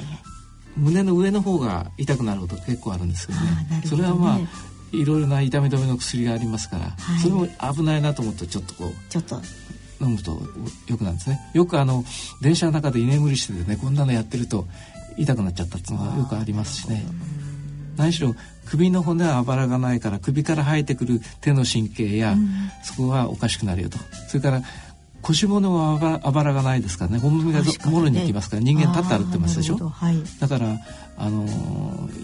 [0.77, 4.39] 胸の上の方が痛くなること結構あるんですけどね、ね、それはまあ
[4.95, 9.39] いろいろな痛み止めの薬がありますから、はい、それも危ないなと思ってちょっとこうちょっと。
[10.01, 10.41] 飲むと
[10.87, 11.39] よくなんですね。
[11.53, 12.03] よくあの
[12.41, 14.67] 電車の中で居眠りしててねこんなのやってると
[15.17, 17.05] 痛くなっちゃったっていうのがよくありますしね。
[17.95, 18.35] 何しろ
[18.65, 22.35] 首の骨はあばらがないから首から生えてくる手の神経や、
[22.83, 23.97] そこはおかしくなるよと。
[24.27, 24.61] それから
[25.21, 27.19] 腰骨はあばらがないですからね。
[27.19, 30.77] 本物がもろにいきますから人間立って歩ってますでしょ、はい、だから
[31.17, 31.47] あの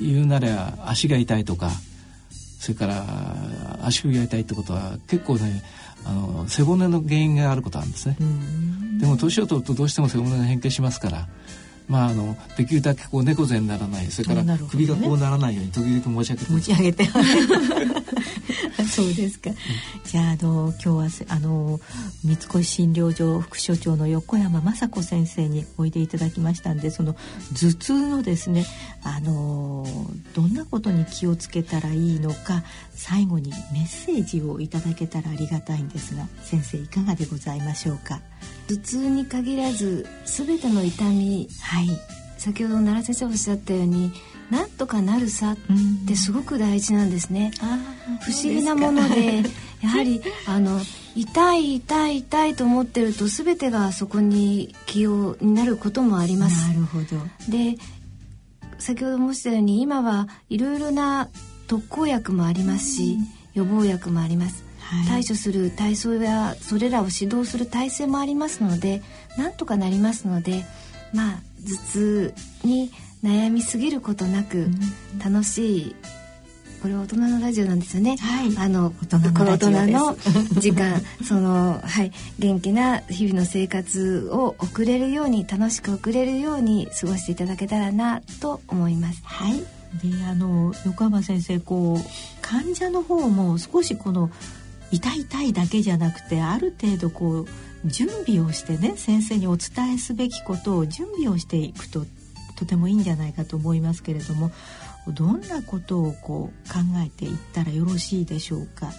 [0.01, 1.71] 言うなれば足が痛いとか
[2.61, 3.03] それから
[3.81, 5.63] 足首が痛いってことは結構ね
[6.05, 8.15] あの背骨の原因があることなんですね。
[8.99, 11.27] でも年を取るとどうしても背骨が変形しますから
[11.91, 17.09] まあ、あのできるだけこう猫背にならないそれから首がこうならないように時々持ち上げて持ち上げて。
[18.91, 19.55] そうですか、うん、
[20.03, 21.79] じゃああの今日はあの
[22.25, 27.15] 三越診療所副所長の横山雅子先生においでいただきましたんでその
[27.53, 28.65] 頭痛のですね
[29.03, 29.85] あの
[30.33, 32.63] どんなことに気をつけたらいいのか
[32.93, 38.19] 最後にメッセージをいただけたらありがたいんですが先生いかがでございましょうか？
[38.71, 41.89] 頭痛に限らず全ての痛み、はい、
[42.37, 44.13] 先ほど奈良先生おっしゃったように
[44.49, 45.57] なんとかなるさっ
[46.07, 47.51] てすごく大事なんですね。
[48.09, 49.43] うん、不思議なもので
[49.81, 50.79] やはりあの
[51.15, 56.67] 痛い痛い痛いと思ってると全てがそこに起用になることもあります。
[56.69, 57.05] なるほど。
[57.49, 57.77] で
[58.79, 61.29] 先ほど申したように今はいろいろな
[61.67, 63.17] 特効薬もありますし、
[63.53, 64.63] 予防薬もあります。
[65.07, 69.01] 対処する体操やそれらを指導する体制もありますので
[69.37, 70.65] なんとかなりますので
[71.13, 72.33] まあ頭痛
[72.65, 72.91] に
[73.23, 74.67] 悩みすぎることなく、
[75.23, 75.95] 楽しい
[76.81, 78.17] これは大人のラジオなんですよね。
[78.17, 78.57] はい。
[78.57, 79.19] あの大
[79.57, 80.15] 人の
[80.59, 89.21] 時間、 そのはい元気な日々の生活を送れるように楽しく送れるように過ごしていただけたらなと思います。
[89.23, 89.59] はい。
[90.01, 94.29] であの横山先生こう患者の方も少しこの
[94.91, 97.47] 痛い痛いだけじゃなくてある程度こう
[97.85, 102.05] 準備をしてね先生にお伝えすべきことを準備をしていくと
[102.57, 104.51] とてもいいんじゃないかと思いますけれども
[105.07, 108.91] どんなことをこう考えていったらよろしいでしょうか？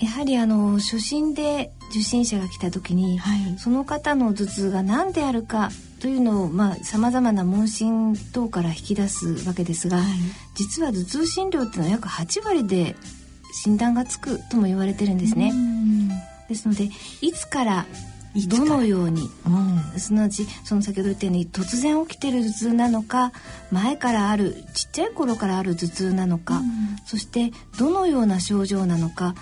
[0.00, 5.70] やはりあの初診で受診者が来た時に、はい、その方の頭痛が何であるか
[6.00, 6.50] というのを
[6.84, 10.06] さまざ、まな問診等から引き出すわけですが、はい、
[10.54, 12.94] 実は頭痛診療っていうのは約8割で
[13.52, 15.52] 診断がつくとも言われてるんですね。
[16.48, 16.88] ですので
[17.20, 17.86] いつから？
[18.46, 23.32] どのように、うん、すなわちその先ほど言ったように突然起きてる頭痛なのか
[23.72, 26.64] 前からあるちっちゃい頃からある頭痛なのか、うん、
[27.06, 29.34] そしてどのような症状なのか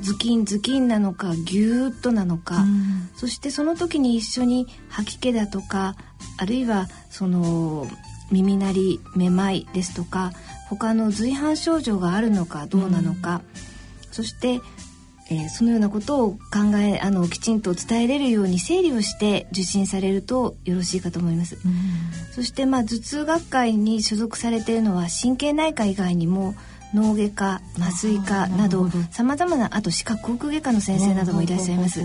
[0.00, 5.96] ズキンズキンなのかギューッとなのか、うん、そしてその時に一緒に吐き気だとか
[6.36, 7.86] あるいはその
[8.30, 10.32] 耳鳴りめまいですとか
[10.68, 13.40] 他の随伴症状があるのかどうなのか、
[14.10, 14.60] そして
[15.30, 21.58] えー、そのようなことを考えあのきちんと伝えれるように整理をして受診されるとよろしいかと思います。
[22.32, 26.54] そしてまあ頭痛学会に所属されているのは神経内科以外にも
[26.94, 32.00] 脳外科麻酔科などさまざまなあと歯科口腔外科の先生などもいらっしゃいます。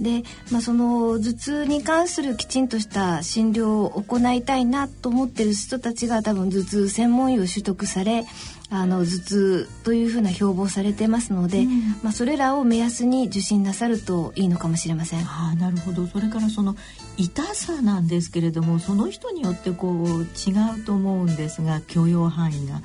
[0.00, 8.24] で、まあ、その頭痛に関するきちんとした診療を行いたいなと思ってる人たちが多分頭痛専門医を取得され
[8.70, 15.24] あの頭痛というふうな標榜されてますので、うん、まあ、それらを目安に受診なさるといいのかもしれません。
[15.26, 16.76] あなるほどそれからその
[17.16, 22.74] 痛さなんですけれどもその人によってこう違うと思うんですが許容範囲が。
[22.74, 22.82] はい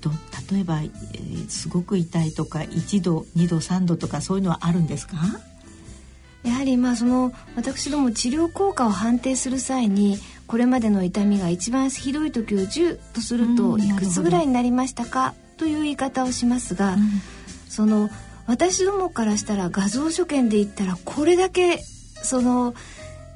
[0.00, 0.10] と
[0.52, 5.16] 例えば、えー、すごく痛いとか1度2度3度とかそういうのはあるんですか？
[6.42, 15.34] やはりまあその私ども治療効果を判定する際にこれまでの痛みが一番ひどい時を10とするといくつぐらいになりましたか？
[15.58, 17.00] という言い方をしますが、うん、
[17.68, 18.08] その
[18.46, 22.74] 私どもからしたら画像所見で言ったらこれだけその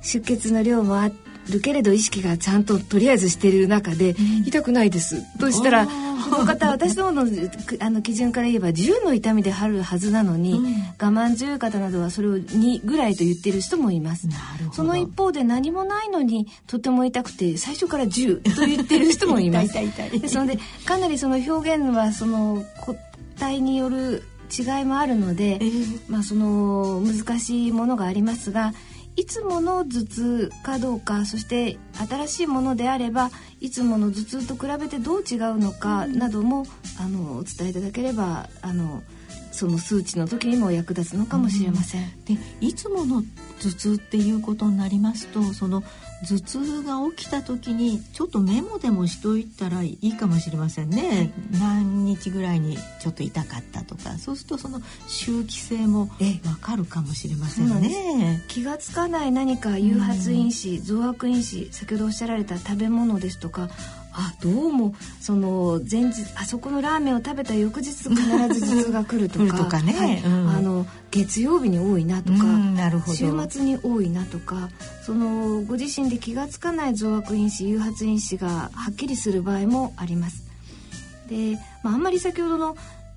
[0.01, 1.11] 出血の量もあ
[1.51, 4.16] るけれど意識がちゃんととりあえずしている中で、うん、
[4.47, 5.22] 痛くないです。
[5.38, 7.26] としたらこの方私どもの
[7.80, 14.28] あの基準から言えば10の痛みであるはずなのに、うん、我慢強い方などはそれを2ぐらいと言ってる人もいます。
[14.72, 19.74] その一方で何もないのにとても痛くて最初から10と言ってる人もいます。
[19.74, 22.97] ですのでかなりその表現はその個
[23.38, 24.22] 体による
[24.57, 28.72] 違いもあるので、えー、まあその難しいものがありますが
[29.17, 36.67] いつもの頭痛かどうかそして新しいものであればいつもの頭痛と比べてどう違うのかなども、
[37.01, 39.03] あのお伝えいただければあの
[39.53, 42.03] その数値の時にも役立つのかもしれません。
[42.03, 43.23] うん、でいつもの
[43.61, 45.85] 頭痛っていうことになりますとその
[46.25, 54.18] 頭痛が起きた時にちょっとメモでもしといたらいいかもしれませんね、何日ぐらいにちょっと痛かったとか。
[54.18, 56.11] そうするとその周期性も
[56.47, 58.43] わかるかもしれませんね。
[58.49, 63.68] 気がつかない何か誘発因子、増悪因子先ほどおっしゃられた食べ物ですとか
[64.17, 70.23] あどうもその前日あそこのラーメンを食べた翌日必ず頭痛が来るとかとかね、はい。
[70.23, 73.15] うん、あの月曜日に多いなとか、なるほど。
[73.15, 74.69] 週末に多いなとか
[75.05, 80.45] そのご自身で気が付かない増悪因子誘発因子がはっきりする場合もあります。
[81.29, 82.77] で、まあ、あんまり先ほどの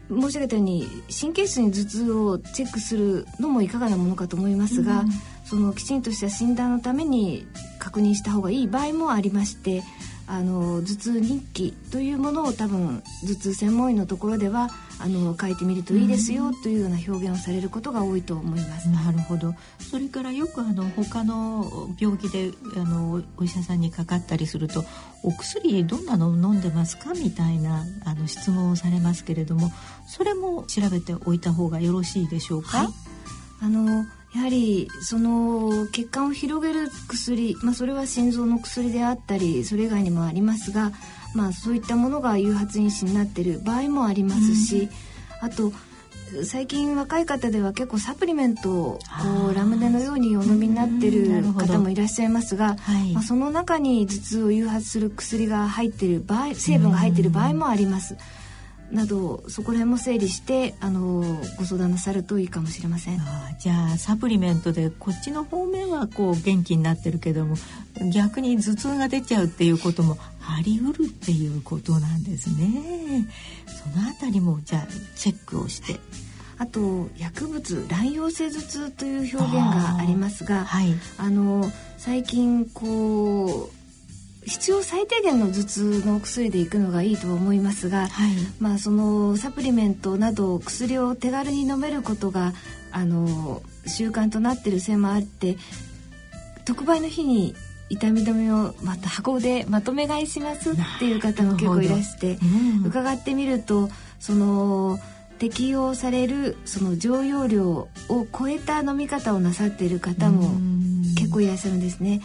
[0.10, 0.88] 申し上げたように
[1.20, 5.10] 神経質に頭痛をチェックするのもいかがなものかと思いますが、うん、
[5.44, 7.46] そのきちんとした診断のために
[7.78, 9.84] 確認した方がいい場合もありまして
[10.30, 14.70] あの頭痛日記というものを多分頭痛専門医のところでは
[15.00, 18.90] あの書いてみるといいですよというような表現をされることが多いと思います。
[18.90, 19.56] なるほど。
[19.80, 24.84] それからよくあの他の病気であのお医者さんにかかったりすると
[25.24, 27.14] お薬どんなの飲んでますか？
[27.14, 29.72] みたいなあの質問をされますけれども、
[30.08, 32.80] それも調べておいた方がよろしいでしょうか？
[32.80, 32.88] はい、
[33.62, 34.06] あの
[34.38, 40.92] やはりその血管を広げる薬、まあ、それは心臓の薬であったりそれ以外にもありますが、
[41.34, 44.90] まあ、そういったものが誘発因子になっている場合もありますし、
[45.42, 45.74] うん、あと
[46.44, 49.00] 最近若い方では結構サプリメントを
[49.56, 58.18] ラムネのようにお飲みになってる方もいらっしゃいますが、はい、まあ、その中に頭痛を誘発する薬が入っている場合成分が入っている場合もあります。
[58.92, 61.24] などそこら辺も整理してあの
[61.58, 63.20] ご相談なさるといいかもしれません。
[63.20, 67.56] あじゃあサプリメントでこっちの方面はこう元気になってるけども
[68.14, 73.28] 逆に頭痛が出ちゃうっていうこともあり得るっていうことなんですね。
[73.68, 76.00] そのあたりもじゃあチェックをして。
[76.60, 80.88] あと薬物乱用性頭痛という表現がありますがあ、はい、
[81.20, 83.77] あの最近こう
[84.48, 92.54] 必要最低限の頭痛の薬でいくのがいいと思いますが、はい、まあそのサプリメントなど薬を手軽に飲めることが
[92.92, 95.58] あの習慣となっているせいもあって
[96.66, 97.56] 特売の日に
[97.90, 102.38] 痛み止めをまた箱でまとめ買いしますっていう方も結構いらして、
[102.82, 103.90] うん、伺ってみると
[104.20, 104.98] その
[105.40, 107.88] 適用されるその常用量を
[108.38, 110.50] 超えた飲み方をなさっている方も
[111.18, 112.22] 結構いらっしゃるんですね。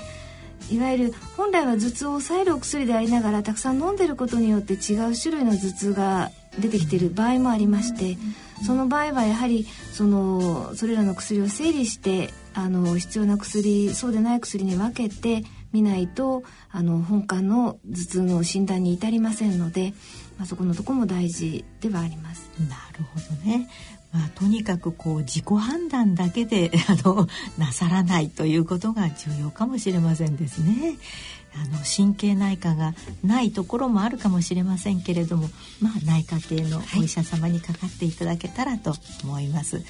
[0.70, 8.18] いわゆる本来は頭痛を抑えるお薬でありながらたくさん飲んでることによって違う種類の頭痛が出てきている場合もありまして
[8.64, 19.94] その場合はやはりそのそれらの薬を整理してあの必要な薬そうでない薬に分けて見ないとあの本館の頭痛の診断に至りませんので、
[20.36, 22.50] まあ、そこのとこも大事ではあります。
[22.68, 23.68] なるほどね
[24.12, 27.26] まあ、とにかくこう自己判断だけで あの
[27.58, 30.96] なさらないということが重要かもしれませんですね。
[31.54, 35.50] あの神経内科がないところもあるかもしれませんけれども、
[35.80, 39.76] まあ、内科系のお医者様にかかっていただけたらと思います。
[39.76, 39.84] はい、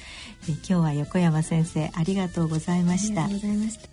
[0.49, 3.23] え今日は横山先生ありがとうございました。
[3.23, 3.92] ありがとうございました。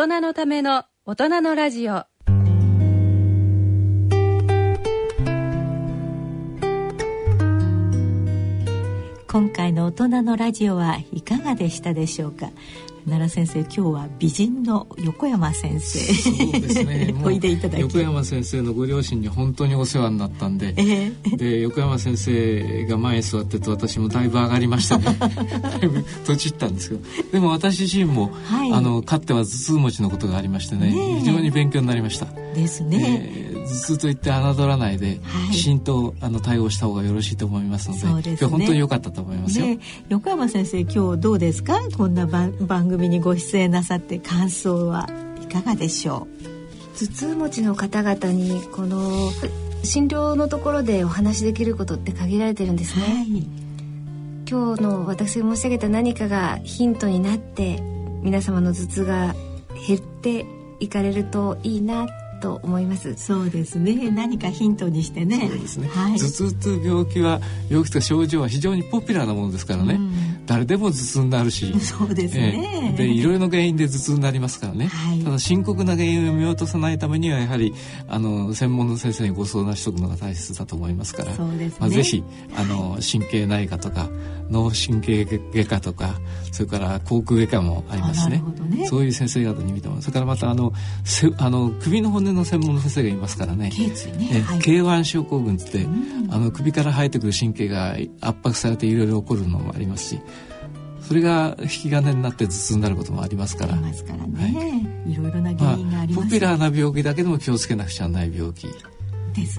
[0.00, 2.04] 人のための大人のラジオ。
[9.26, 12.50] 今回の大人のラジオはいかがでしたでしょうか？
[13.08, 15.98] 奈良先生今日は美人の横山先生。
[15.98, 17.14] そうですね。
[17.24, 17.80] おいでいただき。
[17.80, 25.16] 横山先生のご両親に本当にお世話になったんで、えー、で横山先生が前に座ってて私もだいぶ上がりましたね。
[25.62, 27.00] だいぶとちったんですけど。
[27.32, 32.26] でも私自身も、はい、あのかつては頭痛持ちのことがありましてね、ね、非常に勉強になりました
[32.58, 39.78] ですね、えー、頭痛といって侮らないで、はい、きちんとあの対応した方がよろしいと思いますのでそうです、ね、今日本当に良かったと思いますよ、ね、
[40.08, 41.78] 横山先生今日どうですか？
[41.96, 45.08] こんな番番組にご出演なさって感想は
[45.42, 46.98] いかがでしょう？
[46.98, 49.30] 頭痛持ちの方々にこの
[49.84, 53.46] 診療のところでお話しできることって限られてるんですね、はい、
[54.50, 57.80] 今日の私が申し上げた何かがヒントになって
[58.22, 59.36] 皆様の頭痛が
[59.86, 60.44] 減って
[60.80, 62.08] いかれるといいな
[62.40, 63.14] と思います。
[63.16, 64.10] そうですね。
[64.10, 65.48] 何かヒントにしてね。
[65.48, 71.78] そうですね、はい、頭痛という病気は病気と症状は非常にポピュラーなものですからね、うん、誰でも頭痛になるし。
[71.80, 77.74] そうですね、えー、でいろいろな原因で頭痛になりますからね、はい、ただ深刻な原因を見落とさないためにはやはり
[78.08, 81.34] あの専門の先生にご相談しておくのが大切だと思いますから。
[81.34, 82.22] そうです、ね、まあ、ぜひ
[82.56, 84.08] あの神経内科とか
[84.50, 86.14] 脳神経外科とか
[86.52, 90.72] それから口腔外科もありますね、ね、そういう先生方に見てもそれからまたあの
[91.04, 100.20] せあの首の骨の専門の先生がいますからね頸椎ね、はい、K1 症候群って、うん、あの首から生えてくる神経が圧迫されていろいろ起こるのもありますし
[101.08, 103.76] それが引き金になって頭痛になることもありますから。
[103.76, 104.54] ますからね。
[104.54, 108.66] はい、いろいろな原因があります、まあ、ポピュラーな病気だけでも気をつけなくちゃない病気。
[108.66, 108.72] ね、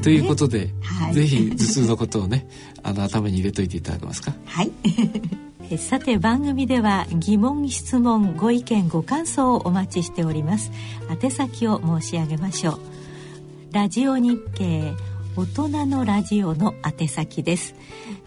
[0.03, 2.47] ということで、はい、ぜひ頭痛のことをね
[2.83, 4.31] あの頭に入れといていただけますか。
[4.45, 4.71] はい
[5.77, 10.71] さて番組では疑問質問ご意見ご感想をお待ちしております。
[11.21, 12.79] 宛先を申し上げましょう。
[13.71, 14.93] ラジオ日経
[15.35, 17.75] 大人のラジオの宛先です。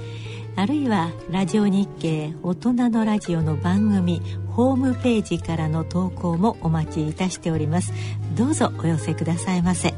[0.60, 7.93] あるいはラジオ日経大人のラジオの番組ホームページからの投稿もお待ちいたしております。
[8.36, 9.93] どうぞお寄せくださいませ。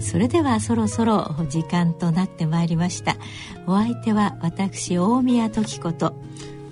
[0.00, 3.14] それではそろそろ時間となってまいりました。
[3.68, 6.14] お相手は私大宮時子と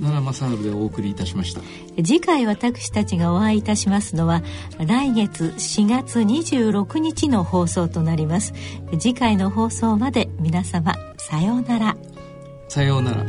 [0.00, 1.60] 奈良正治でお送りいたしました。
[1.96, 4.42] 次回私たちがお会いいたしますのは
[4.78, 8.52] 来月4月26日の放送となります。
[8.98, 11.96] 次回の放送まで皆様さようなら。
[12.68, 13.24] さようなら。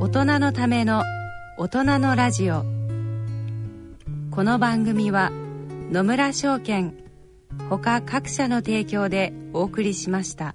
[0.00, 1.02] 大人のための
[1.58, 2.64] 大人のラジオ。
[4.30, 5.30] この番組は
[5.92, 7.03] 野村証券
[7.70, 10.54] 他各社の提供でお送りしました。